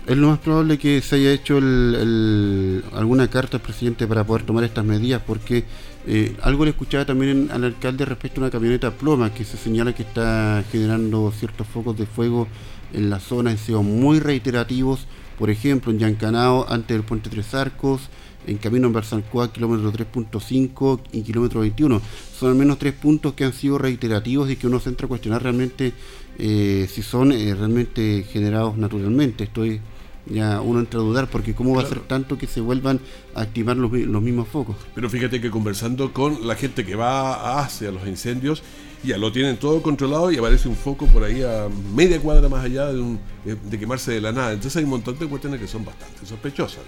Es 0.08 0.18
lo 0.18 0.30
más 0.30 0.40
probable 0.40 0.78
que 0.78 1.02
se 1.02 1.18
haya 1.18 1.32
hecho 1.32 1.58
el- 1.60 1.96
el- 2.00 2.84
alguna 2.94 3.30
carta 3.30 3.58
al 3.58 3.64
presidente 3.64 4.08
para 4.08 4.24
poder 4.24 4.44
tomar 4.44 4.64
estas 4.64 4.84
medidas, 4.86 5.22
porque 5.26 5.66
eh, 6.08 6.36
algo 6.42 6.64
le 6.64 6.72
escuchaba 6.72 7.06
también 7.06 7.50
al 7.52 7.64
alcalde 7.66 8.06
respecto 8.06 8.40
a 8.40 8.46
una 8.46 8.50
camioneta 8.52 8.92
ploma 8.92 9.34
que 9.34 9.44
se 9.44 9.58
señala 9.58 9.94
que 9.94 10.04
está 10.04 10.64
generando 10.72 11.32
ciertos 11.38 11.68
focos 11.68 11.98
de 11.98 12.06
fuego 12.06 12.48
en 12.94 13.10
la 13.10 13.20
zona, 13.20 13.52
han 13.52 13.58
sido 13.58 13.84
muy 13.84 14.20
reiterativos, 14.20 15.06
por 15.38 15.50
ejemplo 15.50 15.92
en 15.92 16.00
Yancanao, 16.00 16.66
antes 16.70 16.96
del 16.98 17.04
puente 17.04 17.30
Tres 17.30 17.54
Arcos, 17.54 18.10
en 18.50 18.58
camino 18.58 18.88
en 18.88 18.94
Barsancoa, 18.94 19.52
kilómetro 19.54 19.92
3.5 19.94 21.00
y 21.12 21.22
kilómetro 21.22 21.62
21. 21.62 22.02
Son 22.38 22.50
al 22.50 22.56
menos 22.56 22.78
tres 22.80 22.94
puntos 22.94 23.34
que 23.34 23.44
han 23.46 23.54
sido 23.54 23.78
reiterativos 23.78 24.50
y 24.50 24.56
que 24.56 24.68
uno 24.68 24.80
se 24.80 24.90
entra 24.90 25.06
a 25.06 25.10
cuestionar 25.10 25.44
realmente 25.44 25.94
eh, 26.38 26.88
si 26.92 27.02
son 27.02 27.32
eh, 27.32 27.54
realmente 27.56 28.26
generados 28.32 28.78
naturalmente. 28.78 29.44
Estoy 29.46 29.82
ya 30.26 30.62
uno 30.62 30.80
entra 30.80 31.00
a 31.00 31.04
dudar 31.04 31.28
porque 31.30 31.56
cómo 31.56 31.74
va 31.76 31.82
a 31.82 31.86
ser 31.88 32.02
tanto 32.02 32.38
que 32.38 32.46
se 32.46 32.62
vuelvan 32.62 33.00
a 33.34 33.42
activar 33.42 33.78
los, 33.78 33.92
los 33.92 34.22
mismos 34.22 34.48
focos. 34.48 34.76
Pero 34.94 35.10
fíjate 35.10 35.42
que 35.42 35.50
conversando 35.50 36.14
con 36.14 36.46
la 36.48 36.56
gente 36.56 36.86
que 36.86 36.96
va 36.96 37.60
hacia 37.62 37.90
los 37.92 38.06
incendios, 38.08 38.62
ya 39.04 39.18
lo 39.18 39.32
tienen 39.32 39.58
todo 39.58 39.82
controlado 39.82 40.30
y 40.32 40.38
aparece 40.38 40.68
un 40.68 40.76
foco 40.76 41.08
por 41.08 41.24
ahí 41.24 41.42
a 41.42 41.68
media 41.96 42.20
cuadra 42.20 42.48
más 42.50 42.64
allá 42.64 42.88
de, 42.92 43.00
un- 43.00 43.20
de- 43.46 43.80
quemarse 43.80 44.12
de 44.12 44.22
la 44.22 44.32
nada. 44.32 44.52
Entonces 44.52 44.76
hay 44.78 44.84
un 44.84 44.90
montón 44.92 45.18
de 45.18 45.26
cuestiones 45.26 45.60
que 45.60 45.68
son 45.68 45.84
bastante 45.86 46.26
sospechosas. 46.26 46.82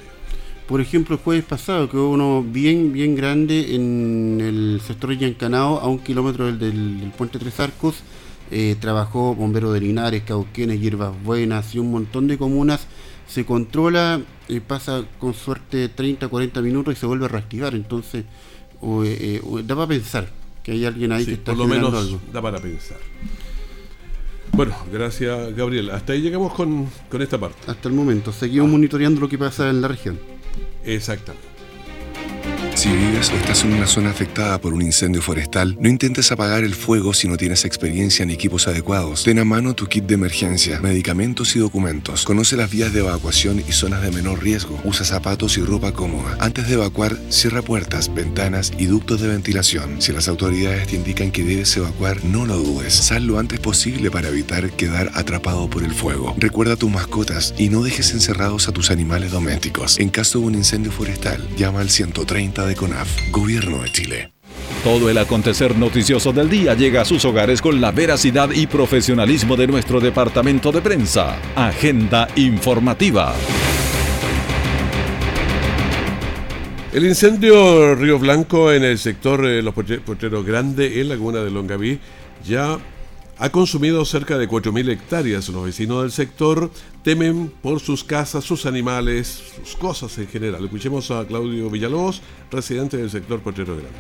Por 0.72 0.80
ejemplo, 0.80 1.18
el 1.18 1.22
jueves 1.22 1.44
pasado 1.44 1.90
que 1.90 1.98
hubo 1.98 2.12
uno 2.12 2.42
bien, 2.48 2.94
bien 2.94 3.14
grande 3.14 3.76
en 3.76 4.40
el 4.42 4.82
sector 4.86 5.12
Yancanao, 5.18 5.80
a 5.80 5.88
un 5.88 6.00
kilómetro 6.00 6.46
del, 6.46 6.58
del- 6.60 7.00
del 7.02 7.12
puente 7.12 7.38
Tres 7.40 7.60
Arcos. 7.60 7.96
Eh, 8.52 8.78
trabajó 8.80 9.36
Bombero 9.36 9.74
de 9.74 9.82
Linares, 9.82 10.24
Cauquenes, 10.24 10.80
Hierbas 10.80 11.12
Buenas 11.24 11.76
y 11.76 11.80
un 11.80 11.92
montón 11.92 12.28
de 12.28 12.38
comunas. 12.38 12.88
Se 13.28 13.46
controla, 13.46 14.22
eh, 14.48 14.62
pasa 14.66 15.04
con 15.20 15.34
suerte 15.34 15.90
30, 15.90 16.30
40 16.30 16.62
minutos 16.62 16.94
y 16.94 16.98
se 16.98 17.06
vuelve 17.06 17.26
a 17.26 17.28
reactivar. 17.28 17.76
Entonces, 17.76 18.24
eh, 18.82 19.42
eh, 19.44 19.64
da 19.66 19.76
para 19.76 19.88
pensar 19.88 20.30
que 20.64 20.72
hay 20.72 20.86
alguien 20.86 21.12
ahí 21.12 21.26
Sí, 21.26 21.32
que 21.32 21.34
está 21.34 21.52
por 21.52 21.60
lo 21.60 21.68
menos 21.68 21.94
algo. 21.94 22.18
da 22.32 22.42
para 22.42 22.60
pensar. 22.60 22.98
Bueno, 24.54 24.74
gracias 24.92 25.54
Gabriel. 25.54 25.90
Hasta 25.92 26.14
ahí 26.14 26.22
llegamos 26.22 26.54
con, 26.54 26.88
con 27.10 27.22
esta 27.22 27.38
parte. 27.38 27.58
Hasta 27.70 27.90
el 27.90 27.96
momento, 27.96 28.32
seguimos 28.32 28.70
monitoreando 28.70 29.20
lo 29.20 29.28
que 29.28 29.38
pasa 29.38 29.70
en 29.70 29.82
la 29.82 29.90
región. 29.90 30.18
Exactamente. 30.84 31.51
Si 32.76 32.90
vives 32.90 33.30
o 33.32 33.36
estás 33.36 33.64
en 33.64 33.74
una 33.74 33.86
zona 33.86 34.10
afectada 34.10 34.60
por 34.60 34.74
un 34.74 34.82
incendio 34.82 35.22
forestal, 35.22 35.78
no 35.80 35.90
intentes 35.90 36.32
apagar 36.32 36.64
el 36.64 36.74
fuego 36.74 37.14
si 37.14 37.28
no 37.28 37.38
tienes 37.38 37.66
experiencia 37.66 38.26
ni 38.26 38.34
equipos 38.34 38.68
adecuados. 38.68 39.24
Ten 39.24 39.40
a 39.40 39.46
mano 39.46 39.76
tu 39.76 39.88
kit 39.88 40.06
de 40.06 40.16
emergencia, 40.16 40.80
medicamentos 40.80 41.56
y 41.56 41.60
documentos. 41.60 42.24
Conoce 42.24 42.56
las 42.56 42.72
vías 42.72 42.94
de 42.94 43.02
evacuación 43.02 43.64
y 43.68 43.72
zonas 43.72 44.02
de 44.02 44.12
menor 44.12 44.42
riesgo. 44.42 44.80
Usa 44.84 45.06
zapatos 45.06 45.58
y 45.58 45.62
ropa 45.62 45.92
cómoda. 45.92 46.38
Antes 46.40 46.68
de 46.68 46.76
evacuar, 46.76 47.18
cierra 47.30 47.62
puertas, 47.62 48.14
ventanas 48.14 48.72
y 48.78 48.86
ductos 48.86 49.22
de 49.22 49.28
ventilación. 49.28 50.02
Si 50.02 50.12
las 50.12 50.28
autoridades 50.28 50.88
te 50.88 50.96
indican 50.96 51.32
que 51.32 51.44
debes 51.44 51.76
evacuar, 51.78 52.24
no 52.24 52.46
lo 52.46 52.58
dudes. 52.58 52.94
Sal 52.94 53.28
lo 53.28 53.38
antes 53.38 53.60
posible 53.60 54.10
para 54.10 54.30
evitar 54.30 54.72
quedar 54.72 55.12
atrapado 55.14 55.70
por 55.70 55.84
el 55.84 55.94
fuego. 55.94 56.34
Recuerda 56.38 56.74
a 56.74 56.78
tus 56.78 56.90
mascotas 56.90 57.54
y 57.58 57.70
no 57.70 57.84
dejes 57.84 58.12
encerrados 58.14 58.68
a 58.68 58.72
tus 58.72 58.90
animales 58.90 59.32
domésticos. 59.32 60.00
En 60.00 60.10
caso 60.10 60.40
de 60.40 60.46
un 60.46 60.56
incendio 60.56 60.92
forestal, 60.92 61.48
llama 61.58 61.82
al 61.82 61.90
130 61.90 62.61
de 62.66 62.76
CONAF, 62.76 63.30
Gobierno 63.32 63.82
de 63.84 63.90
Chile. 63.92 64.32
Todo 64.84 65.10
el 65.10 65.18
acontecer 65.20 65.78
noticioso 65.78 66.32
del 66.34 66.50
día 66.50 66.74
llega 66.74 67.02
a 67.02 67.06
sus 67.06 67.24
hogares 67.26 67.62
con 67.62 67.80
la 67.82 67.92
veracidad 67.92 68.50
y 68.52 68.66
profesionalismo 68.68 69.56
de 69.56 69.68
nuestro 69.68 70.00
departamento 70.00 70.72
de 70.72 70.82
prensa. 70.82 71.38
Agenda 71.56 72.28
informativa. 72.36 73.36
El 76.94 77.06
incendio 77.06 77.96
Río 77.96 78.20
Blanco 78.20 78.72
en 78.72 78.84
el 78.84 78.98
sector 78.98 79.46
eh, 79.46 79.62
Los 79.62 79.74
Potre- 79.74 80.02
Potreros 80.02 80.46
Grande 80.46 81.00
en 81.00 81.08
Laguna 81.10 81.40
de 81.40 81.50
Longaví 81.50 82.00
ya 82.46 82.78
ha 83.42 83.50
consumido 83.50 84.06
cerca 84.06 84.38
de 84.38 84.48
4.000 84.48 84.92
hectáreas. 84.92 85.50
Los 85.50 85.66
vecinos 85.66 86.04
del 86.04 86.12
sector 86.12 86.70
temen 87.04 87.52
por 87.64 87.80
sus 87.80 88.04
casas, 88.04 88.44
sus 88.44 88.68
animales, 88.68 89.42
sus 89.64 89.76
cosas 89.76 90.16
en 90.20 90.28
general. 90.28 90.64
Escuchemos 90.64 91.10
a 91.10 91.26
Claudio 91.26 91.68
Villalobos, 91.72 92.22
residente 92.52 92.98
del 92.98 93.10
sector 93.10 93.40
Potrero 93.40 93.74
Grande. 93.74 93.98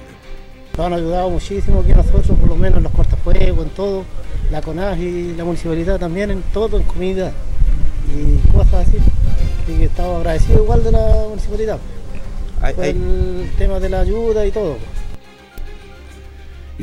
Nos 0.77 0.85
han 0.85 0.93
ayudado 0.93 1.31
muchísimo 1.31 1.79
aquí 1.79 1.91
nosotros, 1.91 2.37
por 2.37 2.49
lo 2.49 2.55
menos 2.55 2.77
en 2.77 2.83
los 2.83 2.91
cortafuegos, 2.91 3.65
en 3.65 3.71
todo, 3.71 4.03
la 4.51 4.61
CONAG 4.61 4.99
y 4.99 5.33
la 5.33 5.43
municipalidad 5.43 5.99
también, 5.99 6.29
en 6.29 6.43
todo, 6.53 6.77
en 6.77 6.83
comida 6.83 7.31
y 8.15 8.47
cosas 8.51 8.87
así. 8.87 8.97
Así 9.63 9.75
que 9.75 9.85
estamos 9.85 10.17
agradecidos 10.17 10.61
igual 10.61 10.83
de 10.83 10.91
la 10.91 11.25
municipalidad. 11.29 11.79
Por 12.75 12.85
el 12.85 13.51
tema 13.57 13.79
de 13.79 13.89
la 13.89 14.01
ayuda 14.01 14.45
y 14.45 14.51
todo. 14.51 14.77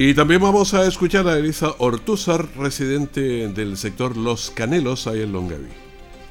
Y 0.01 0.15
también 0.15 0.41
vamos 0.41 0.75
a 0.75 0.87
escuchar 0.87 1.27
a 1.27 1.37
Elisa 1.37 1.73
Ortúzar, 1.79 2.47
residente 2.57 3.49
del 3.49 3.77
sector 3.77 4.17
Los 4.17 4.53
Canelos, 4.53 5.09
ahí 5.09 5.23
en 5.23 5.33
Longaví. 5.33 5.67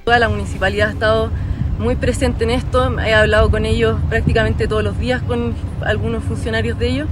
Toda 0.05 0.19
la 0.19 0.29
municipalidad 0.29 0.87
ha 0.87 0.91
estado 0.93 1.31
muy 1.77 1.97
presente 1.97 2.45
en 2.45 2.51
esto, 2.51 2.97
he 2.97 3.13
hablado 3.13 3.51
con 3.51 3.65
ellos 3.65 3.99
prácticamente 4.07 4.69
todos 4.69 4.85
los 4.85 4.97
días, 4.97 5.21
con 5.21 5.53
algunos 5.85 6.23
funcionarios 6.23 6.79
de 6.79 6.87
ellos, 6.87 7.09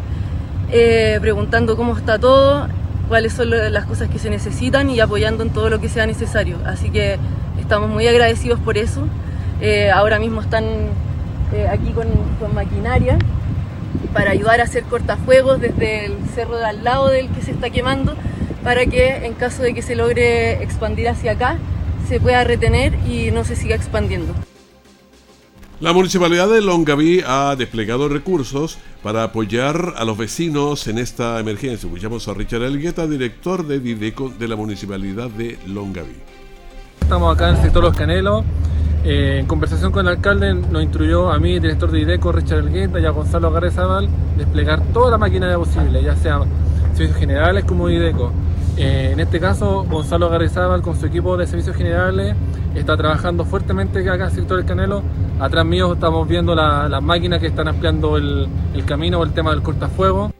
eh, 0.72 1.18
preguntando 1.20 1.76
cómo 1.76 1.98
está 1.98 2.20
todo, 2.20 2.70
cuáles 3.10 3.34
son 3.34 3.50
las 3.50 3.86
cosas 3.86 4.08
que 4.10 4.18
se 4.18 4.30
necesitan 4.30 4.90
y 4.90 5.02
apoyando 5.02 5.44
en 5.44 5.50
todo 5.50 5.70
lo 5.70 5.82
que 5.82 5.90
sea 5.90 6.08
necesario. 6.08 6.58
Así 6.66 6.90
que 6.90 7.20
estamos 7.60 7.90
muy 7.90 8.08
agradecidos 8.08 8.62
por 8.62 8.78
eso. 8.78 9.10
Eh, 9.60 9.92
ahora 9.92 10.20
mismo 10.20 10.40
están 10.40 10.64
eh, 11.54 11.68
aquí 11.70 11.90
con, 11.90 12.08
con 12.40 12.56
maquinaria 12.56 13.18
para 14.16 14.32
ayudar 14.32 14.62
a 14.62 14.64
hacer 14.64 14.84
cortafuegos 14.84 15.60
desde 15.60 16.06
el 16.06 16.14
cerro 16.34 16.56
de 16.58 16.64
al 16.64 16.86
lado 16.86 17.10
del 17.10 17.28
que 17.28 17.42
se 17.42 17.52
está 17.52 17.70
quemando, 17.70 18.16
para 18.64 18.86
que 18.86 19.26
en 19.26 19.34
caso 19.34 19.62
de 19.62 19.74
que 19.74 19.82
se 19.82 19.94
logre 19.94 20.64
expandir 20.64 21.10
hacia 21.10 21.34
acá, 21.34 21.58
se 22.08 22.22
pueda 22.22 22.46
retener 22.46 22.98
y 23.10 23.32
no 23.32 23.44
se 23.44 23.58
siga 23.58 23.76
expandiendo. 23.76 24.34
La 25.82 25.92
municipalidad 25.92 26.48
de 26.48 26.62
Longaví 26.62 27.24
ha 27.28 27.58
desplegado 27.58 28.08
recursos 28.08 28.78
para 29.04 29.24
apoyar 29.24 29.96
a 29.98 30.06
los 30.06 30.18
vecinos 30.18 30.88
en 30.88 30.98
esta 30.98 31.38
emergencia. 31.38 31.88
Escuchamos 31.88 32.26
a 32.30 32.34
Richard 32.34 32.64
Elgueta, 32.64 33.08
director 33.08 33.68
de 33.68 33.82
Dideco 33.82 34.30
de 34.30 34.48
la 34.48 34.56
municipalidad 34.56 35.30
de 35.30 35.60
Longaví. 35.68 36.16
Estamos 37.02 37.36
acá 37.36 37.50
en 37.50 37.58
el 37.58 37.62
sector 37.64 37.84
Los 37.84 37.98
Canelos. 37.98 38.46
Eh, 39.08 39.38
en 39.40 39.46
conversación 39.46 39.92
con 39.92 40.08
el 40.08 40.14
alcalde 40.16 40.52
nos 40.56 40.82
instruyó 40.82 41.32
a 41.32 41.38
mí, 41.38 41.60
director 41.60 41.92
de 41.92 42.00
IDECO, 42.02 42.32
Richard 42.32 42.60
Elgueta, 42.60 43.00
y 43.00 43.06
a 43.06 43.12
Gonzalo 43.12 43.52
Garrezábal, 43.52 44.10
desplegar 44.36 44.82
toda 44.94 45.12
la 45.12 45.20
maquinaria 45.20 45.58
posible, 45.58 46.02
ya 46.02 46.16
sea 46.16 46.40
servicios 46.96 47.20
generales 47.20 47.66
como 47.66 47.88
IDECO. 47.88 48.32
Eh, 48.78 49.12
en 49.14 49.20
este 49.20 49.40
caso, 49.40 49.84
Gonzalo 49.88 50.28
Garrezábal 50.30 50.82
con 50.82 51.00
su 51.00 51.06
equipo 51.06 51.38
de 51.38 51.46
servicios 51.46 51.76
generales 51.76 52.36
está 52.74 52.98
trabajando 52.98 53.46
fuertemente 53.46 54.00
acá 54.00 54.16
en 54.16 54.22
el 54.24 54.32
sector 54.32 54.58
del 54.58 54.66
Canelo. 54.66 55.04
Atrás 55.40 55.66
mío 55.66 55.94
estamos 55.94 56.28
viendo 56.28 56.56
la- 56.56 56.90
las 56.90 57.04
máquinas 57.04 57.40
que 57.40 57.48
están 57.48 57.68
ampliando 57.68 58.18
el, 58.18 58.48
el 58.74 58.86
camino 58.86 59.20
o 59.20 59.24
el 59.24 59.34
tema 59.34 59.52
del 59.52 59.62
cortafuego. 59.62 60.34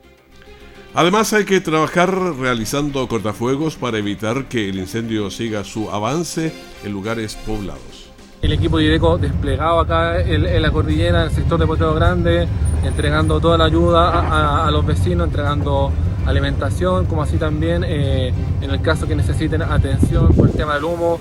Además 0.96 1.32
hay 1.34 1.46
que 1.46 1.62
trabajar 1.62 2.10
realizando 2.40 3.08
cortafuegos 3.08 3.76
para 3.76 3.98
evitar 4.00 4.46
que 4.46 4.70
el 4.70 4.80
incendio 4.80 5.30
siga 5.30 5.64
su 5.64 5.92
avance 5.92 6.52
en 6.84 6.92
lugares 6.94 7.36
poblados. 7.46 8.05
El 8.46 8.54
equipo 8.54 8.78
de 8.78 8.86
IDECO 8.86 9.18
desplegado 9.18 9.80
acá 9.80 10.22
en, 10.22 10.62
la 10.62 10.72
cordillera, 10.72 11.22
en 11.22 11.30
el 11.30 11.32
sector 11.32 11.60
de 11.60 11.66
Potrero 11.66 11.96
Grande, 11.96 12.48
entregando 12.84 13.40
toda 13.40 13.58
la 13.58 13.66
ayuda 13.66 14.66
a 14.66 14.72
los 14.72 14.86
vecinos, 14.86 15.28
entregando 15.28 15.92
alimentación, 16.26 17.06
como 17.06 17.22
así 17.22 17.38
también 17.38 17.84
eh, 17.84 18.34
en 18.62 18.70
el 18.70 18.82
caso 18.82 19.08
que 19.08 19.16
necesiten 19.16 19.62
atención 19.62 20.34
por 20.34 20.50
el 20.50 20.56
tema 20.56 20.76
del 20.76 20.84
humo. 20.84 21.20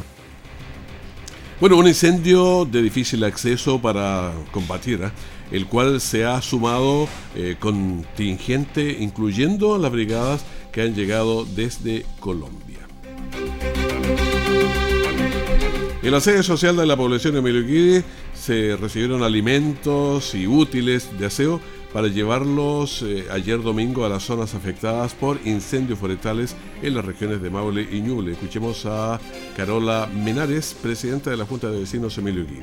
Bueno, 1.61 1.77
un 1.77 1.87
incendio 1.87 2.65
de 2.65 2.83
difícil 2.83 3.23
acceso 3.25 3.81
para 3.81 4.33
combatir, 4.51 5.03
¿eh? 5.03 5.11
el 5.51 5.67
cual 5.67 6.01
se 6.01 6.25
ha 6.25 6.43
sumado 6.43 7.09
eh, 7.37 7.57
contingente, 7.59 8.97
incluyendo 9.01 9.79
las 9.79 9.93
brigadas 9.93 10.45
que 10.73 10.83
han 10.83 10.95
llegado 10.95 11.45
desde 11.45 12.05
Colombia. 12.19 12.64
En 16.05 16.13
la 16.13 16.21
sede 16.21 16.43
social 16.43 16.77
de 16.77 16.85
la 16.85 16.99
población 16.99 17.33
de 17.33 17.39
Emilio 17.39 18.03
se 18.35 18.77
recibieron 18.77 19.23
alimentos 19.23 20.35
y 20.35 20.47
útiles 20.47 21.09
de 21.19 21.25
aseo 21.25 21.63
para 21.95 22.09
llevarlos 22.09 23.01
eh, 23.01 23.25
ayer 23.31 23.63
domingo 23.63 24.05
a 24.05 24.11
las 24.11 24.23
zonas 24.23 24.55
afectadas 24.55 25.15
por 25.15 25.39
incendios 25.47 25.99
forestales 25.99 26.57
en 26.83 26.95
las 26.95 27.07
regiones 27.07 27.41
de 27.41 27.49
Maule 27.49 27.89
y 27.91 28.03
Ñuble. 28.03 28.33
Escuchemos 28.33 28.85
a 28.85 29.19
Carola 29.57 30.07
Menares, 30.15 30.77
presidenta 30.83 31.31
de 31.31 31.39
la 31.39 31.47
Junta 31.47 31.71
de 31.71 31.81
Vecinos 31.81 32.19
Emilio 32.19 32.45
Guidi. 32.45 32.61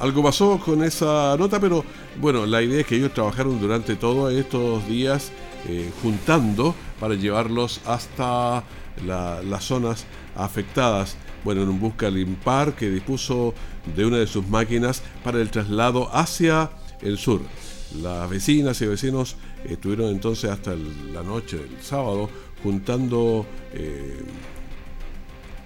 Algo 0.00 0.22
pasó 0.22 0.58
con 0.58 0.82
esa 0.82 1.36
nota, 1.36 1.60
pero 1.60 1.84
bueno, 2.18 2.46
la 2.46 2.62
idea 2.62 2.80
es 2.80 2.86
que 2.86 2.96
ellos 2.96 3.12
trabajaron 3.12 3.60
durante 3.60 3.94
todos 3.94 4.32
estos 4.32 4.88
días 4.88 5.32
eh, 5.68 5.90
juntando 6.02 6.74
para 7.00 7.14
llevarlos 7.14 7.80
hasta 7.86 8.64
la- 9.06 9.42
las 9.42 9.64
zonas 9.64 10.04
afectadas. 10.36 11.16
Bueno, 11.44 11.62
en 11.62 11.68
un 11.68 11.80
busca 11.80 12.08
limpar 12.10 12.74
que 12.74 12.88
dispuso 12.90 13.54
de 13.94 14.06
una 14.06 14.16
de 14.18 14.26
sus 14.26 14.46
máquinas 14.48 15.02
para 15.22 15.40
el 15.40 15.50
traslado 15.50 16.08
hacia 16.14 16.70
el 17.02 17.18
sur. 17.18 17.40
Las 18.02 18.28
vecinas 18.30 18.80
y 18.80 18.86
vecinos 18.86 19.36
estuvieron 19.64 20.08
entonces 20.10 20.50
hasta 20.50 20.74
la 21.12 21.22
noche 21.22 21.58
del 21.58 21.80
sábado 21.82 22.28
juntando 22.62 23.46
eh, 23.72 24.22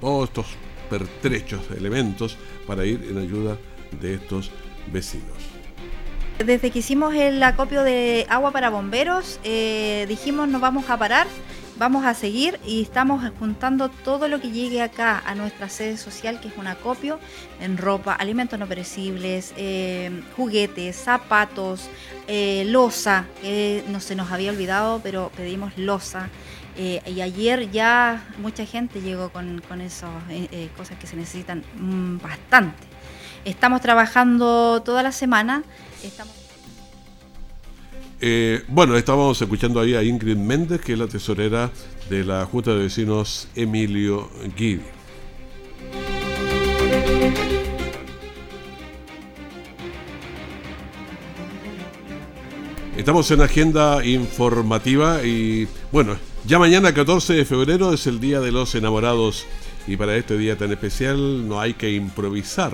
todos 0.01 0.29
estos 0.29 0.47
pertrechos, 0.91 1.61
elementos 1.77 2.37
para 2.67 2.85
ir 2.85 3.07
en 3.11 3.19
ayuda 3.19 3.57
de 4.01 4.15
estos 4.15 4.51
vecinos. 4.93 5.58
Desde 6.45 6.71
que 6.71 6.79
hicimos 6.79 7.15
el 7.15 7.43
acopio 7.43 7.83
de 7.83 8.25
agua 8.29 8.53
para 8.53 8.71
bomberos, 8.71 9.41
eh, 9.43 10.07
dijimos 10.09 10.49
no 10.49 10.61
vamos 10.61 10.89
a 10.89 10.97
parar, 10.97 11.27
vamos 11.79 12.05
a 12.05 12.15
seguir 12.15 12.59
y 12.65 12.83
estamos 12.83 13.29
juntando 13.39 13.89
todo 13.89 14.29
lo 14.29 14.41
que 14.41 14.51
llegue 14.51 14.81
acá 14.81 15.23
a 15.27 15.35
nuestra 15.35 15.69
sede 15.69 15.97
social, 15.97 16.41
que 16.41 16.49
es 16.49 16.57
un 16.57 16.67
acopio 16.67 17.19
en 17.61 17.77
ropa, 17.77 18.13
alimentos 18.15 18.59
no 18.59 18.67
perecibles, 18.67 19.53
eh, 19.57 20.23
juguetes, 20.37 20.97
zapatos, 20.97 21.89
eh, 22.27 22.65
losa, 22.67 23.27
que 23.41 23.85
no 23.89 24.01
se 24.01 24.15
nos 24.15 24.31
había 24.31 24.51
olvidado, 24.51 25.01
pero 25.03 25.33
pedimos 25.37 25.77
losa. 25.77 26.29
Eh, 26.77 27.03
y 27.07 27.21
ayer 27.21 27.71
ya 27.73 28.25
mucha 28.39 28.65
gente 28.65 29.01
llegó 29.01 29.31
con, 29.31 29.61
con 29.67 29.81
esas 29.81 30.11
cosas 30.77 30.97
que 30.99 31.09
se 31.09 31.17
necesitan 31.17 31.65
mm, 31.77 32.19
bastante. 32.19 32.98
Estamos 33.45 33.81
trabajando 33.81 34.83
toda 34.85 35.03
la 35.03 35.13
semana. 35.13 35.63
Eh, 38.21 38.65
bueno, 38.69 38.97
estábamos 38.97 39.41
escuchando 39.41 39.81
ahí 39.81 39.95
a 39.95 40.03
Ingrid 40.03 40.37
Méndez, 40.37 40.81
que 40.81 40.95
es 40.95 40.99
la 40.99 41.07
tesorera 41.07 41.71
de 42.11 42.25
la 42.25 42.45
Junta 42.47 42.73
de 42.73 42.83
Vecinos 42.83 43.49
Emilio 43.55 44.29
Guidi. 44.57 44.83
Estamos 52.97 53.31
en 53.31 53.41
agenda 53.41 54.05
informativa 54.05 55.23
y 55.23 55.69
bueno, 55.93 56.17
ya 56.45 56.59
mañana 56.59 56.93
14 56.93 57.35
de 57.35 57.45
febrero 57.45 57.93
es 57.93 58.09
el 58.09 58.19
Día 58.19 58.41
de 58.41 58.51
los 58.51 58.75
Enamorados 58.75 59.47
y 59.87 59.97
para 59.97 60.17
este 60.17 60.37
día 60.37 60.59
tan 60.59 60.73
especial 60.73 61.49
no 61.49 61.61
hay 61.61 61.75
que 61.75 61.93
improvisar. 61.93 62.73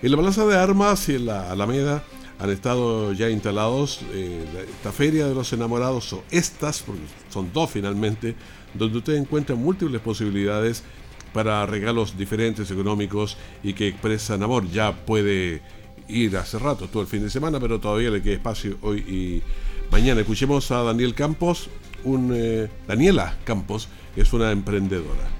En 0.00 0.12
la 0.12 0.16
Plaza 0.16 0.46
de 0.46 0.56
Armas 0.56 1.08
y 1.08 1.16
en 1.16 1.26
la 1.26 1.50
Alameda 1.50 2.04
han 2.38 2.50
estado 2.50 3.12
ya 3.14 3.30
instalados 3.30 4.00
eh, 4.12 4.44
esta 4.70 4.92
Feria 4.92 5.26
de 5.26 5.34
los 5.34 5.52
Enamorados 5.52 6.12
o 6.12 6.22
estas, 6.30 6.82
porque 6.82 7.02
son 7.30 7.52
dos 7.52 7.68
finalmente, 7.72 8.36
donde 8.74 8.98
usted 8.98 9.14
encuentra 9.14 9.56
múltiples 9.56 10.00
posibilidades 10.00 10.84
para 11.32 11.66
regalos 11.66 12.16
diferentes 12.16 12.70
económicos 12.70 13.36
y 13.64 13.72
que 13.72 13.88
expresan 13.88 14.44
amor. 14.44 14.70
Ya 14.70 14.92
puede 15.04 15.62
ir 16.06 16.36
hace 16.36 16.60
rato, 16.60 16.86
todo 16.86 17.02
el 17.02 17.08
fin 17.08 17.24
de 17.24 17.30
semana, 17.30 17.58
pero 17.58 17.80
todavía 17.80 18.10
le 18.10 18.22
queda 18.22 18.34
espacio 18.34 18.78
hoy 18.82 18.98
y 19.00 19.42
mañana. 19.90 20.20
Escuchemos 20.20 20.70
a 20.70 20.84
Daniel 20.84 21.12
Campos, 21.12 21.70
un, 22.04 22.30
eh, 22.32 22.68
Daniela 22.86 23.36
Campos, 23.44 23.88
es 24.14 24.32
una 24.32 24.52
emprendedora. 24.52 25.37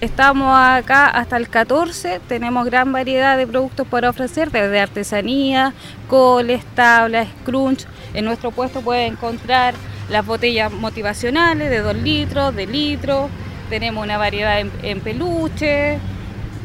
Estamos 0.00 0.56
acá 0.56 1.08
hasta 1.08 1.36
el 1.36 1.48
14, 1.48 2.20
tenemos 2.28 2.64
gran 2.64 2.92
variedad 2.92 3.36
de 3.36 3.48
productos 3.48 3.84
para 3.84 4.10
ofrecer, 4.10 4.52
desde 4.52 4.78
artesanía, 4.78 5.74
coles, 6.06 6.64
tablas, 6.76 7.26
scrunch. 7.40 7.84
En 8.14 8.24
nuestro 8.24 8.52
puesto 8.52 8.80
pueden 8.80 9.14
encontrar 9.14 9.74
las 10.08 10.24
botellas 10.24 10.70
motivacionales 10.70 11.68
de 11.68 11.80
2 11.80 11.96
litros, 11.96 12.54
de 12.54 12.68
litro. 12.68 13.28
Tenemos 13.70 14.04
una 14.04 14.18
variedad 14.18 14.60
en, 14.60 14.70
en 14.84 15.00
peluche, 15.00 15.98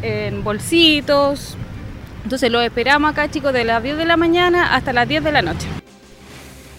en 0.04 0.44
bolsitos. 0.44 1.58
Entonces 2.24 2.52
los 2.52 2.64
esperamos 2.64 3.14
acá, 3.14 3.32
chicos, 3.32 3.52
de 3.52 3.64
las 3.64 3.82
10 3.82 3.98
de 3.98 4.06
la 4.06 4.16
mañana 4.16 4.76
hasta 4.76 4.94
las 4.94 5.08
10 5.08 5.24
de 5.24 5.32
la 5.32 5.42
noche. 5.42 5.68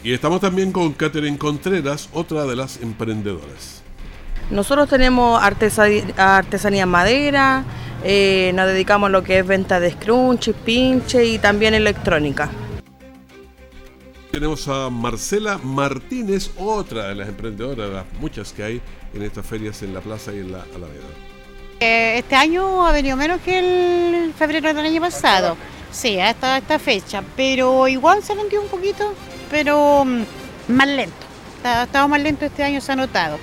Y 0.04 0.12
estamos 0.12 0.40
también 0.40 0.70
con 0.70 0.92
Catherine 0.92 1.36
Contreras, 1.36 2.08
otra 2.12 2.44
de 2.44 2.54
las 2.54 2.80
emprendedoras. 2.80 3.84
Nosotros 4.50 4.88
tenemos 4.88 5.42
artesanía, 5.42 6.04
artesanía 6.16 6.83
en 6.85 6.88
madera, 6.88 7.64
eh, 8.04 8.52
nos 8.54 8.66
dedicamos 8.66 9.09
a 9.09 9.11
lo 9.11 9.22
que 9.22 9.38
es 9.38 9.46
venta 9.46 9.80
de 9.80 9.90
scrunch, 9.90 10.52
pinche 10.52 11.24
y 11.24 11.38
también 11.38 11.74
electrónica. 11.74 12.50
Tenemos 14.30 14.66
a 14.68 14.90
Marcela 14.90 15.59
Martínez, 15.62 16.50
otra 16.59 17.09
de 17.09 17.14
las 17.14 17.28
emprendedoras, 17.28 17.88
las 17.88 18.04
muchas 18.18 18.52
que 18.52 18.64
hay 18.64 18.83
en 19.14 19.22
estas 19.22 19.46
ferias 19.46 19.80
en 19.83 19.94
la 19.94 20.00
plaza 20.00 20.33
y 20.33 20.40
en 20.40 20.52
la 20.52 20.62
Alameda. 20.74 21.07
Eh, 21.80 22.18
Este 22.18 22.35
año 22.35 22.87
ha 22.87 22.92
venido 22.92 23.16
menos 23.16 23.40
que 23.40 23.59
el 23.59 24.35
febrero 24.35 24.74
del 24.74 24.87
año 24.87 25.00
pasado. 25.00 25.57
Sí, 25.92 26.18
hasta 26.18 26.59
esta 26.59 26.78
fecha. 26.78 27.22
Pero 27.37 27.87
igual 27.87 28.22
se 28.22 28.35
vendió 28.35 28.61
un 28.61 28.68
poquito, 28.68 29.14
pero 29.50 30.04
mm, 30.04 30.22
más 30.68 30.88
lento. 30.88 31.26
Ha 31.62 31.85
estado 31.85 32.09
más 32.09 32.20
lento 32.20 32.44
este 32.44 32.64
año, 32.64 32.80
se 32.80 32.92
ha 32.92 32.96
notado. 32.96 33.38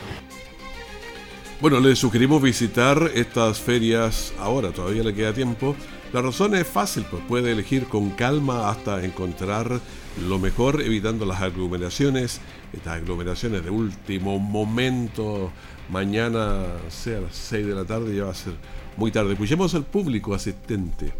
Bueno, 1.61 1.79
les 1.79 1.99
sugerimos 1.99 2.41
visitar 2.41 3.11
estas 3.13 3.59
ferias 3.59 4.33
ahora, 4.39 4.71
todavía 4.71 5.03
le 5.03 5.13
queda 5.13 5.31
tiempo. 5.31 5.75
La 6.11 6.19
razón 6.19 6.55
es 6.55 6.65
fácil, 6.65 7.05
pues 7.11 7.21
puede 7.27 7.51
elegir 7.51 7.85
con 7.85 8.09
calma 8.09 8.71
hasta 8.71 9.05
encontrar 9.05 9.79
lo 10.27 10.39
mejor, 10.39 10.81
evitando 10.81 11.23
las 11.23 11.39
aglomeraciones, 11.39 12.41
estas 12.73 12.95
aglomeraciones 12.95 13.63
de 13.63 13.69
último 13.69 14.39
momento. 14.39 15.51
Mañana, 15.89 16.63
sea 16.89 17.19
a 17.19 17.21
las 17.21 17.35
6 17.35 17.67
de 17.67 17.75
la 17.75 17.85
tarde, 17.85 18.15
ya 18.15 18.23
va 18.23 18.31
a 18.31 18.33
ser 18.33 18.53
muy 18.97 19.11
tarde. 19.11 19.33
Escuchemos 19.33 19.75
al 19.75 19.85
público 19.85 20.33
asistente. 20.33 21.13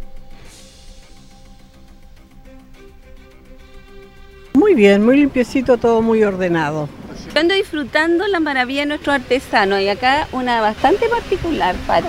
Muy 4.54 4.74
bien, 4.74 5.04
muy 5.04 5.18
limpiecito, 5.18 5.78
todo 5.78 6.02
muy 6.02 6.24
ordenado. 6.24 6.88
Yo 7.34 7.40
ando 7.40 7.54
disfrutando 7.54 8.26
la 8.26 8.40
maravilla 8.40 8.80
de 8.80 8.86
nuestros 8.86 9.14
artesanos 9.14 9.80
y 9.80 9.88
acá 9.88 10.28
una 10.32 10.60
bastante 10.60 11.08
particular, 11.08 11.74
Pati. 11.86 12.08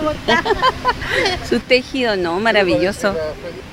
Sus 1.49 1.61
tejidos, 1.61 2.17
no, 2.17 2.41
maravilloso. 2.41 3.15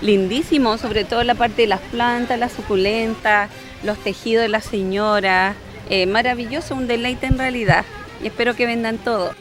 Lindísimo, 0.00 0.78
sobre 0.78 1.04
todo 1.04 1.24
la 1.24 1.34
parte 1.34 1.62
de 1.62 1.68
las 1.68 1.80
plantas, 1.80 2.38
las 2.38 2.52
suculentas, 2.52 3.50
los 3.82 3.98
tejidos 3.98 4.42
de 4.42 4.48
las 4.48 4.64
señoras. 4.64 5.56
Eh, 5.88 6.06
maravilloso, 6.06 6.76
un 6.76 6.86
deleite 6.86 7.26
en 7.26 7.36
realidad. 7.36 7.84
Y 8.22 8.28
espero 8.28 8.54
que 8.54 8.66
vendan 8.66 8.98
todo. 8.98 9.32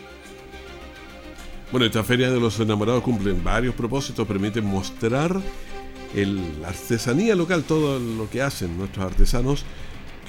Bueno, 1.72 1.86
esta 1.86 2.04
Feria 2.04 2.32
de 2.32 2.40
los 2.40 2.60
Enamorados 2.60 3.04
cumplen 3.04 3.44
varios 3.44 3.76
propósitos, 3.76 4.28
permiten 4.28 4.66
mostrar 4.66 5.40
el, 6.16 6.60
la 6.60 6.70
artesanía 6.70 7.36
local, 7.36 7.64
todo 7.66 8.00
lo 8.00 8.28
que 8.32 8.42
hacen 8.42 8.76
nuestros 8.80 9.06
artesanos, 9.06 9.64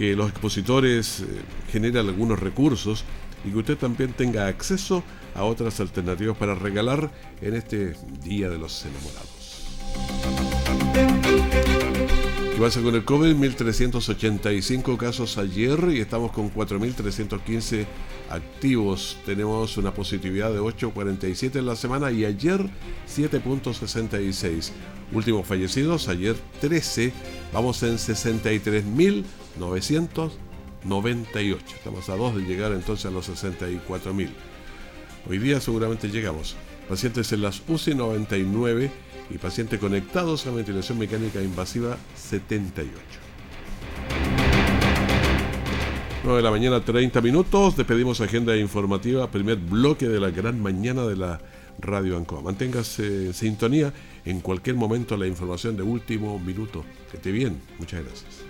que 0.01 0.17
los 0.17 0.31
expositores 0.31 1.21
eh, 1.21 1.25
generan 1.71 2.09
algunos 2.09 2.39
recursos 2.39 3.05
y 3.45 3.51
que 3.51 3.59
usted 3.59 3.77
también 3.77 4.15
tenga 4.15 4.47
acceso 4.47 5.05
a 5.35 5.45
otras 5.45 5.79
alternativas 5.79 6.39
para 6.39 6.55
regalar 6.55 7.11
en 7.43 7.53
este 7.53 7.93
Día 8.25 8.49
de 8.49 8.57
los 8.57 8.83
Enamorados. 8.87 9.67
¿Qué 12.55 12.59
pasa 12.59 12.81
con 12.81 12.95
el 12.95 13.05
COVID? 13.05 13.35
1.385 13.37 14.97
casos 14.97 15.37
ayer 15.37 15.79
y 15.93 16.01
estamos 16.01 16.33
con 16.33 16.51
4.315 16.51 17.85
activos. 18.31 19.19
Tenemos 19.27 19.77
una 19.77 19.93
positividad 19.93 20.51
de 20.51 20.61
8,47 20.61 21.57
en 21.57 21.67
la 21.67 21.77
semana 21.77 22.11
y 22.11 22.25
ayer 22.25 22.63
7,66. 23.07 24.71
Últimos 25.13 25.47
fallecidos, 25.47 26.09
ayer 26.09 26.37
13. 26.63 27.13
Vamos 27.53 27.83
en 27.83 27.99
63.998. 29.59 31.59
Estamos 31.75 32.09
a 32.09 32.17
dos 32.17 32.37
de 32.37 32.43
llegar 32.43 32.73
entonces 32.73 33.07
a 33.07 33.11
los 33.11 33.29
64.000. 33.29 34.29
Hoy 35.29 35.39
día 35.39 35.61
seguramente 35.61 36.09
llegamos. 36.09 36.57
Pacientes 36.89 37.33
en 37.33 37.43
las 37.43 37.63
UCI 37.69 37.95
99 37.95 38.91
y 39.31 39.39
pacientes 39.39 39.79
conectados 39.79 40.47
a 40.47 40.51
ventilación 40.51 40.99
mecánica 40.99 41.41
invasiva 41.41 41.97
78. 42.17 42.91
9 46.23 46.37
de 46.37 46.43
la 46.43 46.51
mañana, 46.51 46.85
30 46.85 47.21
minutos. 47.21 47.77
Despedimos 47.77 48.21
agenda 48.21 48.57
informativa, 48.57 49.31
primer 49.31 49.57
bloque 49.57 50.09
de 50.09 50.21
la 50.21 50.31
gran 50.31 50.61
mañana 50.61 51.07
de 51.07 51.17
la 51.17 51.41
Radio 51.79 52.17
Ancoa. 52.17 52.43
Manténgase 52.43 53.27
en 53.27 53.35
sintonía 53.35 53.93
en 54.25 54.41
cualquier 54.41 54.77
momento 54.77 55.17
la 55.17 55.27
información 55.27 55.77
de 55.77 55.83
último 55.83 56.39
minuto. 56.39 56.85
Que 57.11 57.17
esté 57.17 57.33
bien. 57.33 57.61
Muchas 57.79 58.05
gracias. 58.05 58.50